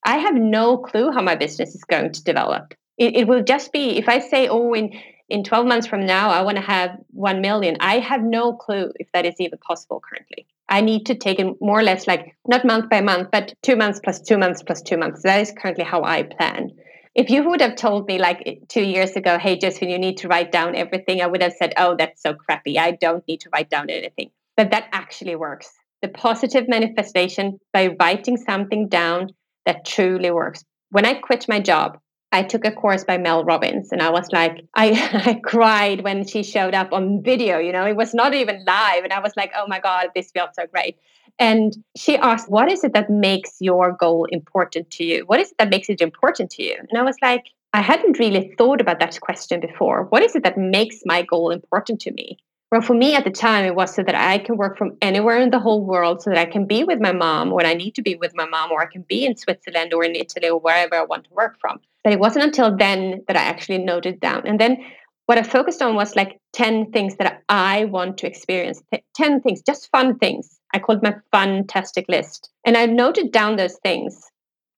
[0.05, 2.73] I have no clue how my business is going to develop.
[2.97, 4.93] It, it will just be if I say, oh, in
[5.29, 7.77] in 12 months from now, I want to have 1 million.
[7.79, 10.47] I have no clue if that is even possible currently.
[10.67, 13.75] I need to take it more or less like not month by month, but two
[13.75, 15.23] months plus two months plus two months.
[15.23, 16.71] That is currently how I plan.
[17.15, 20.27] If you would have told me like two years ago, hey, Josefine, you need to
[20.27, 22.77] write down everything, I would have said, oh, that's so crappy.
[22.77, 24.29] I don't need to write down anything.
[24.55, 25.71] But that actually works.
[26.01, 29.29] The positive manifestation by writing something down
[29.65, 30.63] that truly works.
[30.91, 31.99] When I quit my job,
[32.31, 34.91] I took a course by Mel Robbins and I was like, I,
[35.25, 39.03] I cried when she showed up on video, you know, it was not even live.
[39.03, 40.97] And I was like, oh my God, this felt so great.
[41.39, 45.23] And she asked, what is it that makes your goal important to you?
[45.25, 46.75] What is it that makes it important to you?
[46.89, 50.05] And I was like, I hadn't really thought about that question before.
[50.09, 52.37] What is it that makes my goal important to me?
[52.71, 55.39] Well, for me at the time, it was so that I can work from anywhere
[55.39, 57.95] in the whole world, so that I can be with my mom when I need
[57.95, 60.59] to be with my mom, or I can be in Switzerland or in Italy or
[60.59, 61.79] wherever I want to work from.
[62.03, 64.47] But it wasn't until then that I actually noted down.
[64.47, 64.77] And then
[65.25, 68.81] what I focused on was like 10 things that I want to experience,
[69.15, 70.59] 10 things, just fun things.
[70.73, 72.49] I called my fun-tastic list.
[72.65, 74.19] And I noted down those things.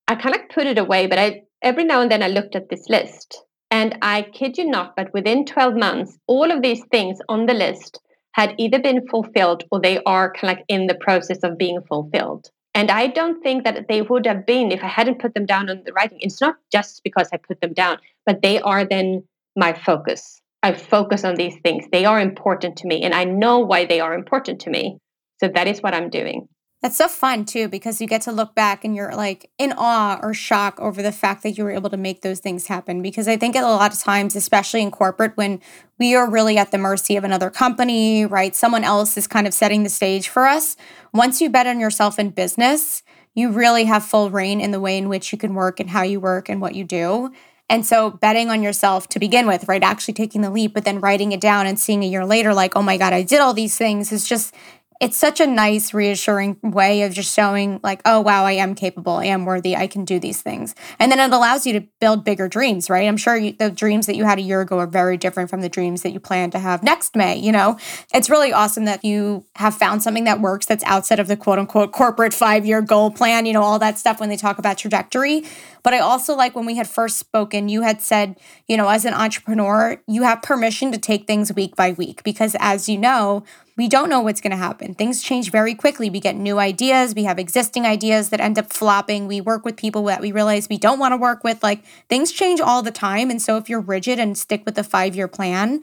[0.08, 2.70] I kind of put it away, but I every now and then I looked at
[2.70, 7.20] this list and I kid you not, but within 12 months, all of these things
[7.30, 8.00] on the list
[8.34, 11.82] had either been fulfilled or they are kind of like in the process of being
[11.88, 12.50] fulfilled.
[12.74, 15.70] And I don't think that they would have been if I hadn't put them down
[15.70, 16.20] on the writing.
[16.22, 19.24] It's not just because I put them down, but they are then
[19.56, 20.42] my focus.
[20.64, 21.86] I focus on these things.
[21.92, 25.00] They are important to me, and I know why they are important to me.
[25.40, 26.48] So that is what I'm doing.
[26.82, 30.20] That's so fun too because you get to look back and you're like in awe
[30.24, 33.04] or shock over the fact that you were able to make those things happen.
[33.04, 35.62] Because I think a lot of times, especially in corporate, when
[36.00, 38.56] we are really at the mercy of another company, right?
[38.56, 40.76] Someone else is kind of setting the stage for us.
[41.14, 43.04] Once you bet on yourself in business,
[43.36, 46.02] you really have full reign in the way in which you can work and how
[46.02, 47.32] you work and what you do.
[47.70, 49.82] And so betting on yourself to begin with, right?
[49.82, 52.76] Actually taking the leap, but then writing it down and seeing a year later, like,
[52.76, 54.54] oh my God, I did all these things is just
[55.02, 59.14] it's such a nice, reassuring way of just showing, like, oh, wow, I am capable,
[59.14, 60.76] I am worthy, I can do these things.
[61.00, 63.08] And then it allows you to build bigger dreams, right?
[63.08, 65.62] I'm sure you, the dreams that you had a year ago are very different from
[65.62, 67.36] the dreams that you plan to have next May.
[67.36, 67.80] You know,
[68.14, 71.58] it's really awesome that you have found something that works that's outside of the quote
[71.58, 74.78] unquote corporate five year goal plan, you know, all that stuff when they talk about
[74.78, 75.44] trajectory.
[75.84, 79.06] But I also like when we had first spoken, you had said, you know, as
[79.06, 83.44] an entrepreneur, you have permission to take things week by week because as you know,
[83.78, 84.94] we don't know what's going to happen.
[84.94, 86.10] Things change very quickly.
[86.10, 89.28] We get new ideas, we have existing ideas that end up flopping.
[89.28, 91.64] We work with people that we realize we don't want to work with.
[91.64, 93.30] Like things change all the time.
[93.30, 95.82] And so if you're rigid and stick with the five year plan,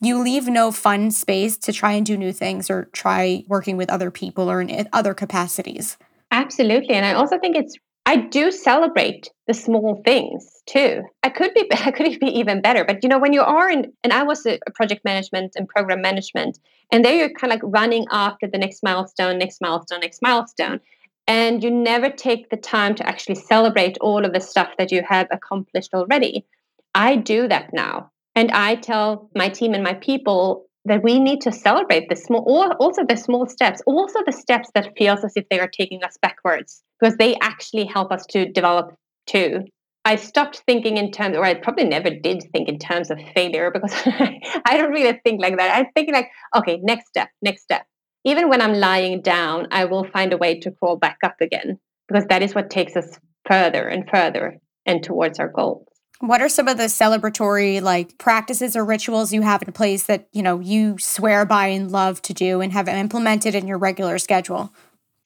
[0.00, 3.90] you leave no fun space to try and do new things or try working with
[3.90, 5.96] other people or in other capacities.
[6.30, 6.94] Absolutely.
[6.94, 11.02] And I also think it's I do celebrate the small things too.
[11.22, 13.92] I could be I could be even better, but you know when you are in
[14.02, 16.58] and I was a project management and program management,
[16.92, 20.80] and there you're kind of like running after the next milestone, next milestone, next milestone,
[21.26, 25.02] and you never take the time to actually celebrate all of the stuff that you
[25.08, 26.44] have accomplished already.
[26.94, 31.40] I do that now, and I tell my team and my people that we need
[31.40, 35.48] to celebrate the small also the small steps also the steps that feels as if
[35.48, 38.94] they are taking us backwards because they actually help us to develop
[39.26, 39.64] too.
[40.06, 43.70] I stopped thinking in terms or i probably never did think in terms of failure
[43.70, 43.94] because
[44.66, 45.76] i don't really think like that.
[45.76, 47.86] I'm thinking like okay next step next step.
[48.24, 51.78] Even when i'm lying down i will find a way to crawl back up again
[52.08, 56.48] because that is what takes us further and further and towards our goals what are
[56.48, 60.60] some of the celebratory like practices or rituals you have in place that, you know,
[60.60, 64.72] you swear by and love to do and have implemented in your regular schedule?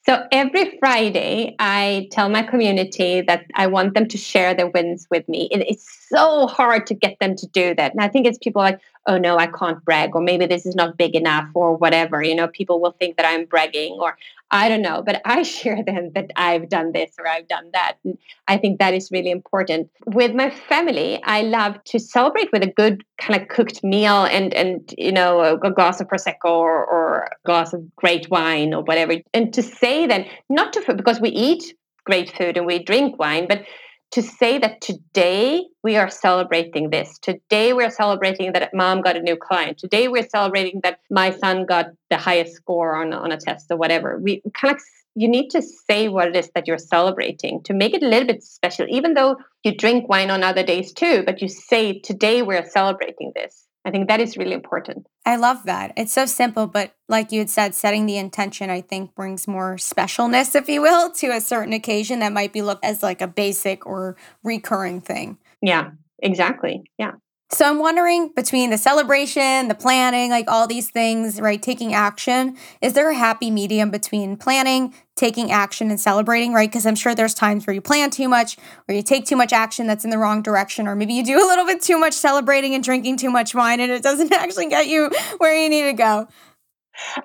[0.06, 5.06] So every Friday, I tell my community that I want them to share their wins
[5.10, 5.48] with me.
[5.52, 7.92] it's so hard to get them to do that.
[7.92, 10.76] And I think it's people like, oh no, I can't brag, or maybe this is
[10.76, 12.22] not big enough, or whatever.
[12.22, 14.16] You know, people will think that I'm bragging, or
[14.50, 15.02] I don't know.
[15.04, 17.96] But I share them that I've done this or I've done that.
[18.04, 19.90] And I think that is really important.
[20.06, 24.54] With my family, I love to celebrate with a good kind of cooked meal and,
[24.54, 28.82] and you know, a, glass of Prosecco or, or a glass of great wine or
[28.82, 29.14] whatever.
[29.34, 33.46] And to say that, not to, because we eat great food and we drink wine,
[33.48, 33.62] but
[34.10, 37.18] to say that today we are celebrating this.
[37.18, 39.78] Today we're celebrating that mom got a new client.
[39.78, 43.76] Today we're celebrating that my son got the highest score on, on a test or
[43.76, 44.18] whatever.
[44.18, 44.80] We kind of
[45.14, 48.28] you need to say what it is that you're celebrating to make it a little
[48.28, 52.42] bit special, even though you drink wine on other days too, but you say today
[52.42, 53.67] we're celebrating this.
[53.88, 55.06] I think that is really important.
[55.24, 55.94] I love that.
[55.96, 59.76] It's so simple, but like you had said, setting the intention, I think, brings more
[59.76, 63.26] specialness, if you will, to a certain occasion that might be looked as like a
[63.26, 65.38] basic or recurring thing.
[65.62, 66.82] Yeah, exactly.
[66.98, 67.12] Yeah.
[67.50, 71.60] So I'm wondering between the celebration, the planning, like all these things, right?
[71.60, 76.68] Taking action, is there a happy medium between planning, taking action, and celebrating, right?
[76.68, 79.54] Because I'm sure there's times where you plan too much, or you take too much
[79.54, 82.12] action that's in the wrong direction, or maybe you do a little bit too much
[82.12, 85.84] celebrating and drinking too much wine and it doesn't actually get you where you need
[85.84, 86.28] to go.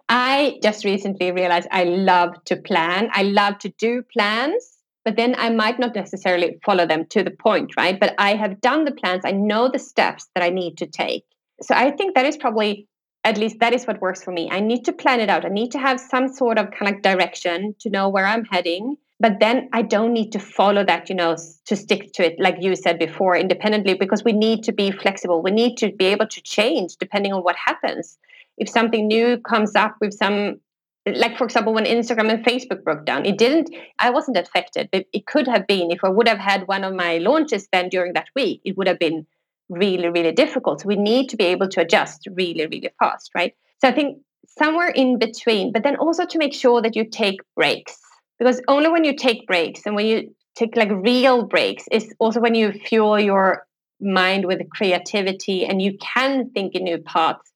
[0.08, 3.10] I just recently realized I love to plan.
[3.12, 4.73] I love to do plans
[5.06, 8.00] but then I might not necessarily follow them to the point, right?
[8.00, 11.26] But I have done the plans, I know the steps that I need to take.
[11.62, 12.88] So I think that is probably,
[13.24, 14.50] at least that is what works for me.
[14.52, 15.46] I need to plan it out.
[15.46, 18.98] I need to have some sort of kind of direction to know where I'm heading.
[19.20, 22.58] But then I don't need to follow that, you know, to stick to it, like
[22.60, 25.42] you said before, independently, because we need to be flexible.
[25.42, 28.18] We need to be able to change depending on what happens.
[28.58, 30.60] If something new comes up with some
[31.06, 35.06] like for example when instagram and facebook broke down it didn't i wasn't affected but
[35.12, 35.92] it could have been.
[35.92, 38.88] If i would have had one of my launches then during that week it would
[38.88, 39.26] have been
[39.70, 40.82] really really difficult.
[40.82, 43.54] So we need to be able to adjust really really fast right?
[43.82, 47.40] So i think somewhere in between but then also to make sure that you take
[47.56, 47.98] breaks
[48.40, 52.40] because only when you take breaks and when you take like real breaks is also
[52.40, 53.66] when you fuel your
[54.00, 57.53] mind with creativity and you can think in new paths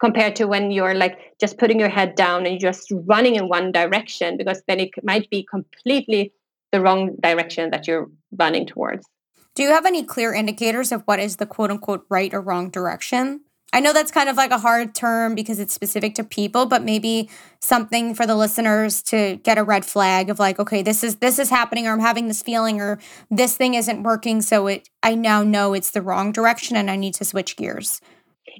[0.00, 3.70] compared to when you're like just putting your head down and just running in one
[3.70, 6.32] direction because then it might be completely
[6.72, 9.06] the wrong direction that you're running towards.
[9.54, 12.70] Do you have any clear indicators of what is the quote unquote right or wrong
[12.70, 13.40] direction?
[13.72, 16.82] I know that's kind of like a hard term because it's specific to people, but
[16.82, 17.30] maybe
[17.60, 21.38] something for the listeners to get a red flag of like, okay, this is this
[21.38, 22.98] is happening or I'm having this feeling or
[23.30, 26.96] this thing isn't working, so it I now know it's the wrong direction and I
[26.96, 28.00] need to switch gears.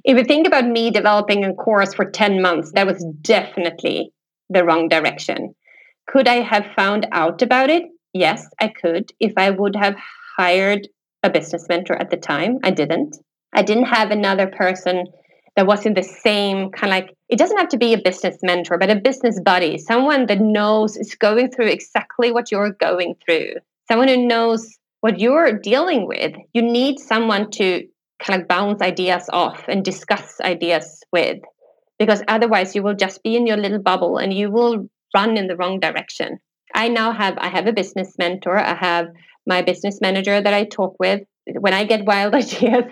[0.03, 4.11] If you think about me developing a course for 10 months, that was definitely
[4.49, 5.55] the wrong direction.
[6.07, 7.83] Could I have found out about it?
[8.13, 9.11] Yes, I could.
[9.19, 9.95] If I would have
[10.37, 10.87] hired
[11.23, 13.17] a business mentor at the time, I didn't.
[13.53, 15.05] I didn't have another person
[15.55, 18.37] that was in the same kind of like it doesn't have to be a business
[18.41, 23.15] mentor, but a business buddy, someone that knows is going through exactly what you're going
[23.23, 23.53] through,
[23.87, 26.33] someone who knows what you're dealing with.
[26.53, 27.87] You need someone to
[28.25, 31.39] kind of bounce ideas off and discuss ideas with,
[31.99, 35.47] because otherwise you will just be in your little bubble and you will run in
[35.47, 36.39] the wrong direction.
[36.73, 38.57] I now have I have a business mentor.
[38.57, 39.07] I have
[39.45, 41.21] my business manager that I talk with
[41.59, 42.85] when I get wild ideas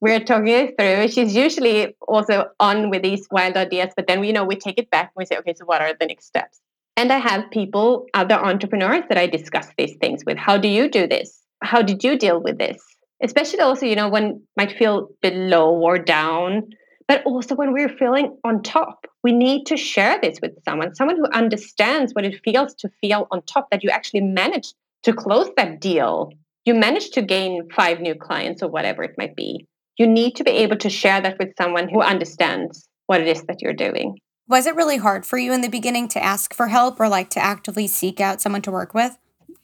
[0.00, 1.08] we're talking it through.
[1.08, 4.90] She's usually also on with these wild ideas, but then you know we take it
[4.90, 6.60] back and we say, okay, so what are the next steps?
[6.96, 10.38] And I have people, other entrepreneurs that I discuss these things with.
[10.38, 11.42] How do you do this?
[11.62, 12.82] How did you deal with this?
[13.22, 16.70] Especially also, you know, when might feel below or down,
[17.08, 19.06] but also when we're feeling on top.
[19.22, 23.26] We need to share this with someone, someone who understands what it feels to feel
[23.30, 26.30] on top, that you actually managed to close that deal.
[26.64, 30.44] You managed to gain five new clients or whatever it might be you need to
[30.44, 34.18] be able to share that with someone who understands what it is that you're doing.
[34.48, 37.30] Was it really hard for you in the beginning to ask for help or like
[37.30, 39.18] to actively seek out someone to work with?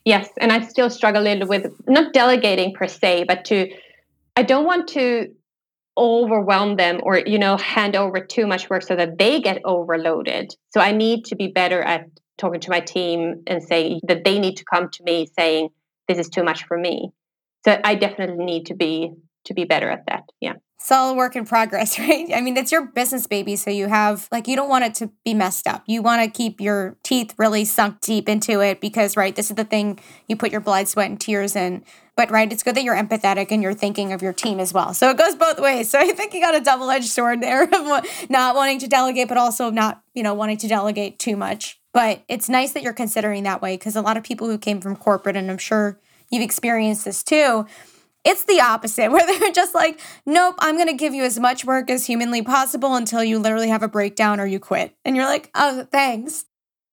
[0.05, 3.69] Yes, and I still struggle a little with not delegating per se, but to
[4.35, 5.29] I don't want to
[5.97, 10.53] overwhelm them or you know hand over too much work so that they get overloaded.
[10.73, 14.39] So I need to be better at talking to my team and saying that they
[14.39, 15.69] need to come to me saying
[16.07, 17.11] this is too much for me.
[17.63, 19.13] So I definitely need to be
[19.45, 20.23] to be better at that.
[20.41, 20.53] Yeah.
[20.83, 22.29] It's all work in progress, right?
[22.35, 23.55] I mean, it's your business baby.
[23.55, 25.81] So you have, like, you don't want it to be messed up.
[25.87, 29.55] You want to keep your teeth really sunk deep into it because, right, this is
[29.55, 31.85] the thing you put your blood, sweat, and tears in.
[32.17, 34.93] But, right, it's good that you're empathetic and you're thinking of your team as well.
[34.93, 35.89] So it goes both ways.
[35.93, 39.29] So I think you got a double edged sword there of not wanting to delegate,
[39.29, 41.79] but also not, you know, wanting to delegate too much.
[41.93, 44.81] But it's nice that you're considering that way because a lot of people who came
[44.81, 45.97] from corporate, and I'm sure
[46.29, 47.67] you've experienced this too,
[48.23, 51.65] it's the opposite, where they're just like, nope, I'm going to give you as much
[51.65, 54.95] work as humanly possible until you literally have a breakdown or you quit.
[55.05, 56.45] And you're like, oh, thanks.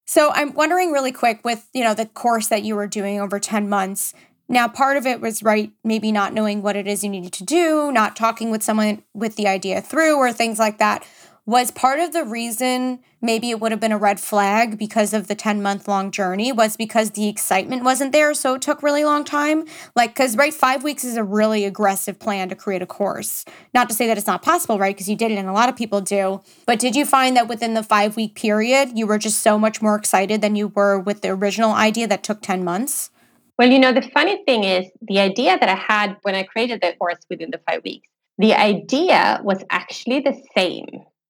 [0.06, 3.38] So I'm wondering really quick with, you know, the course that you were doing over
[3.38, 4.12] 10 months.
[4.48, 7.44] Now, part of it was right, maybe not knowing what it is you needed to
[7.44, 11.06] do, not talking with someone with the idea through, or things like that
[11.50, 15.26] was part of the reason maybe it would have been a red flag because of
[15.26, 18.32] the 10 month long journey was because the excitement wasn't there.
[18.34, 19.64] So it took really long time.
[19.96, 23.44] Like because right five weeks is a really aggressive plan to create a course.
[23.74, 25.68] Not to say that it's not possible right because you did it and a lot
[25.68, 26.40] of people do.
[26.66, 29.82] But did you find that within the five week period you were just so much
[29.82, 33.10] more excited than you were with the original idea that took 10 months?
[33.58, 36.80] Well you know the funny thing is the idea that i had when i created
[36.80, 40.86] the course within the five weeks the idea was actually the same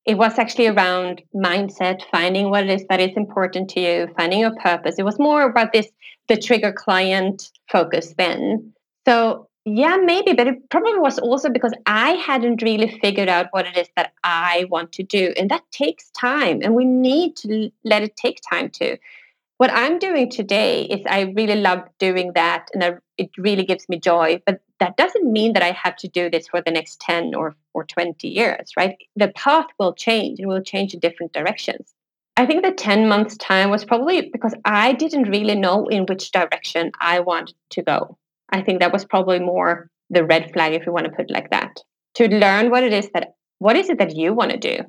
[0.06, 4.40] it was actually around mindset, finding what it is that is important to you, finding
[4.40, 4.96] your purpose.
[4.98, 5.88] It was more about this
[6.28, 8.72] the trigger client focus then.
[9.06, 13.66] So yeah, maybe, but it probably was also because I hadn't really figured out what
[13.66, 15.34] it is that I want to do.
[15.36, 18.96] And that takes time, and we need to let it take time to
[19.60, 23.90] what I'm doing today is I really love doing that and I, it really gives
[23.90, 24.40] me joy.
[24.46, 27.54] But that doesn't mean that I have to do this for the next 10 or,
[27.74, 28.96] or 20 years, right?
[29.14, 31.94] The path will change and will change in different directions.
[32.36, 36.32] I think the 10 months time was probably because I didn't really know in which
[36.32, 38.16] direction I wanted to go.
[38.48, 41.30] I think that was probably more the red flag, if you want to put it
[41.30, 41.80] like that.
[42.14, 44.84] To learn what it is that, what is it that you want to do?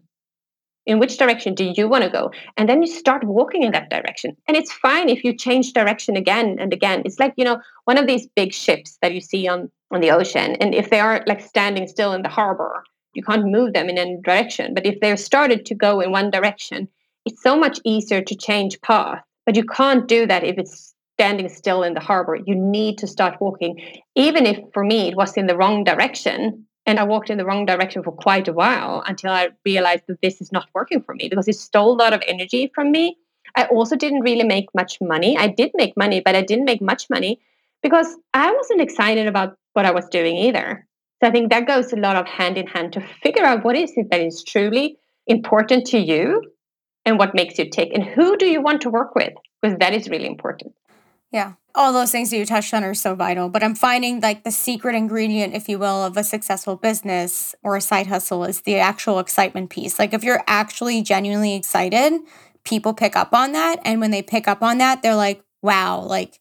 [0.88, 3.90] in which direction do you want to go and then you start walking in that
[3.92, 7.62] direction and it's fine if you change direction again and again it's like you know
[7.86, 11.00] one of these big ships that you see on on the ocean and if they
[11.00, 12.84] are like standing still in the harbor
[13.14, 16.32] you can't move them in any direction but if they're started to go in one
[16.32, 16.88] direction
[17.26, 21.50] it's so much easier to change path but you can't do that if it's standing
[21.50, 23.80] still in the harbor you need to start walking
[24.16, 27.46] even if for me it was in the wrong direction and I walked in the
[27.46, 31.14] wrong direction for quite a while until I realized that this is not working for
[31.14, 33.18] me because it stole a lot of energy from me.
[33.56, 35.38] I also didn't really make much money.
[35.38, 37.40] I did make money, but I didn't make much money
[37.84, 40.88] because I wasn't excited about what I was doing either.
[41.22, 43.76] So I think that goes a lot of hand in hand to figure out what
[43.76, 44.98] is it that is truly
[45.28, 46.42] important to you
[47.06, 49.94] and what makes you tick and who do you want to work with because that
[49.94, 50.74] is really important.
[51.32, 51.54] Yeah.
[51.74, 53.48] All those things that you touched on are so vital.
[53.48, 57.78] But I'm finding like the secret ingredient, if you will, of a successful business or
[57.78, 59.98] a side hustle is the actual excitement piece.
[59.98, 62.20] Like if you're actually genuinely excited,
[62.66, 63.80] people pick up on that.
[63.86, 66.41] And when they pick up on that, they're like, wow, like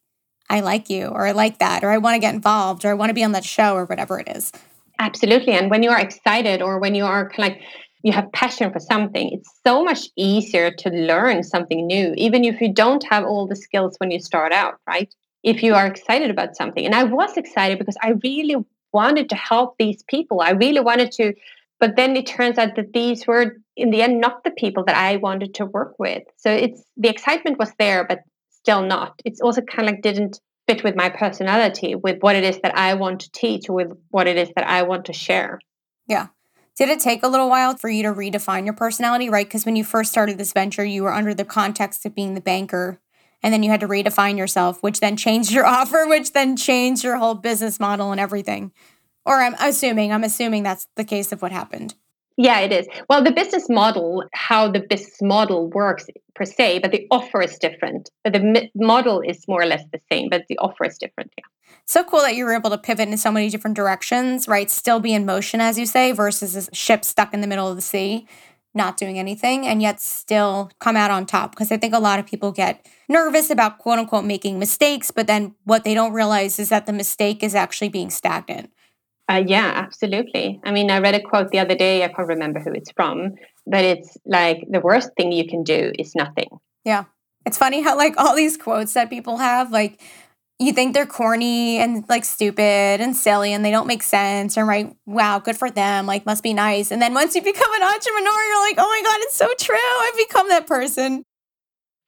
[0.50, 2.94] I like you, or I like that, or I want to get involved, or I
[2.94, 4.52] want to be on that show, or whatever it is.
[4.98, 5.54] Absolutely.
[5.54, 7.62] And when you are excited or when you are kind of like,
[8.02, 12.60] you have passion for something, it's so much easier to learn something new, even if
[12.60, 15.14] you don't have all the skills when you start out, right?
[15.42, 16.84] If you are excited about something.
[16.84, 18.56] And I was excited because I really
[18.92, 20.40] wanted to help these people.
[20.40, 21.34] I really wanted to,
[21.78, 24.96] but then it turns out that these were, in the end, not the people that
[24.96, 26.22] I wanted to work with.
[26.36, 28.20] So it's the excitement was there, but
[28.62, 29.20] still not.
[29.24, 32.76] It's also kind of like didn't fit with my personality, with what it is that
[32.76, 35.58] I want to teach, with what it is that I want to share.
[36.06, 36.28] Yeah.
[36.76, 39.46] Did it take a little while for you to redefine your personality, right?
[39.46, 42.40] Because when you first started this venture, you were under the context of being the
[42.40, 43.00] banker,
[43.42, 47.04] and then you had to redefine yourself, which then changed your offer, which then changed
[47.04, 48.72] your whole business model and everything.
[49.26, 51.94] Or I'm assuming, I'm assuming that's the case of what happened.
[52.36, 52.86] Yeah, it is.
[53.08, 57.58] Well, the business model, how the business model works per se, but the offer is
[57.58, 58.10] different.
[58.24, 61.32] But the model is more or less the same, but the offer is different.
[61.36, 61.44] Yeah.
[61.84, 64.70] So cool that you were able to pivot in so many different directions, right?
[64.70, 67.76] Still be in motion, as you say, versus a ship stuck in the middle of
[67.76, 68.26] the sea,
[68.74, 71.50] not doing anything, and yet still come out on top.
[71.50, 75.26] Because I think a lot of people get nervous about quote unquote making mistakes, but
[75.26, 78.70] then what they don't realize is that the mistake is actually being stagnant
[79.30, 80.60] uh, yeah, absolutely.
[80.64, 82.02] I mean, I read a quote the other day.
[82.02, 85.92] I can't remember who it's from, but it's like the worst thing you can do
[85.96, 86.48] is nothing.
[86.84, 87.04] Yeah.
[87.46, 90.02] It's funny how, like, all these quotes that people have, like,
[90.58, 94.68] you think they're corny and like stupid and silly and they don't make sense and
[94.68, 97.82] right wow good for them like must be nice and then once you become an
[97.82, 101.24] entrepreneur you're like oh my god it's so true i've become that person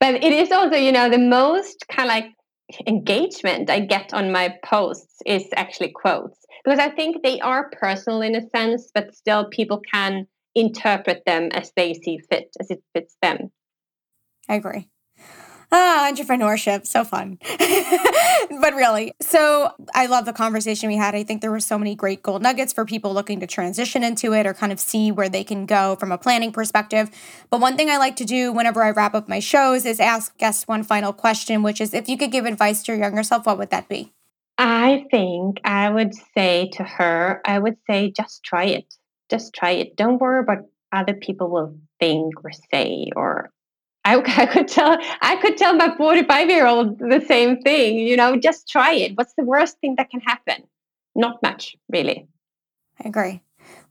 [0.00, 2.26] but it is also you know the most kind of like
[2.86, 8.22] engagement i get on my posts is actually quotes because I think they are personal
[8.22, 12.82] in a sense, but still people can interpret them as they see fit, as it
[12.94, 13.50] fits them.
[14.48, 14.88] I agree.
[15.74, 17.38] Ah, entrepreneurship, so fun.
[18.60, 21.14] but really, so I love the conversation we had.
[21.14, 24.34] I think there were so many great gold nuggets for people looking to transition into
[24.34, 27.10] it or kind of see where they can go from a planning perspective.
[27.48, 30.36] But one thing I like to do whenever I wrap up my shows is ask
[30.36, 33.46] guests one final question, which is if you could give advice to your younger self,
[33.46, 34.12] what would that be?
[34.64, 38.94] I think I would say to her, I would say, just try it.
[39.28, 39.96] Just try it.
[39.96, 43.50] Don't worry about other people will think or say or
[44.04, 48.16] I, I could tell I could tell my 45 year old the same thing, you
[48.16, 49.16] know, just try it.
[49.16, 50.62] What's the worst thing that can happen?
[51.16, 52.28] Not much, really.
[53.02, 53.42] I agree.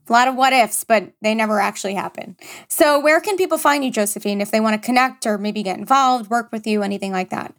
[0.07, 2.38] A lot of what ifs, but they never actually happen.
[2.69, 5.78] So, where can people find you, Josefine, if they want to connect or maybe get
[5.78, 7.53] involved, work with you, anything like that?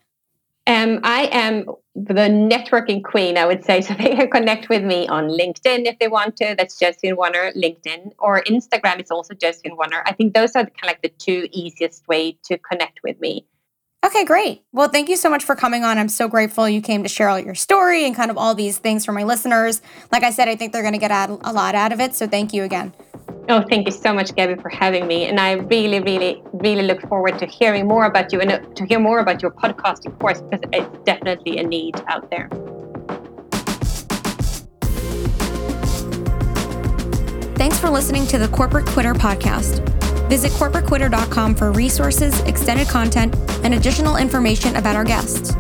[0.67, 3.81] Um, I am the networking queen, I would say.
[3.93, 6.55] So they can connect with me on LinkedIn if they want to.
[6.57, 10.03] That's Josefine Wanner, LinkedIn, or Instagram is also Josefine Wanner.
[10.07, 13.47] I think those are kind of like the two easiest way to connect with me.
[14.05, 14.65] Okay, great.
[14.73, 15.97] Well, thank you so much for coming on.
[15.97, 18.79] I'm so grateful you came to share all your story and kind of all these
[18.79, 19.81] things for my listeners.
[20.11, 22.15] Like I said, I think they're going to get a lot out of it.
[22.17, 22.93] So thank you again.
[23.49, 25.25] Oh, thank you so much, Gabby, for having me.
[25.25, 28.87] And I really, really, really look forward to hearing more about you and uh, to
[28.87, 32.49] hear more about your podcasting course because it's definitely a need out there.
[37.57, 39.89] Thanks for listening to the Corporate Quitter podcast.
[40.29, 43.35] Visit corporatequitter.com for resources, extended content,
[43.65, 45.53] and additional information about our guests.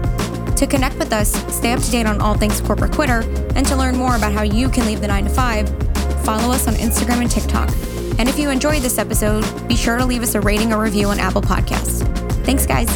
[0.57, 3.23] To connect with us, stay up to date on all things Corporate Quitter,
[3.57, 5.92] and to learn more about how you can leave the 9 to 5,
[6.23, 7.69] follow us on Instagram and TikTok.
[8.19, 11.09] And if you enjoyed this episode, be sure to leave us a rating or review
[11.09, 12.07] on Apple Podcasts.
[12.45, 12.89] Thanks, guys.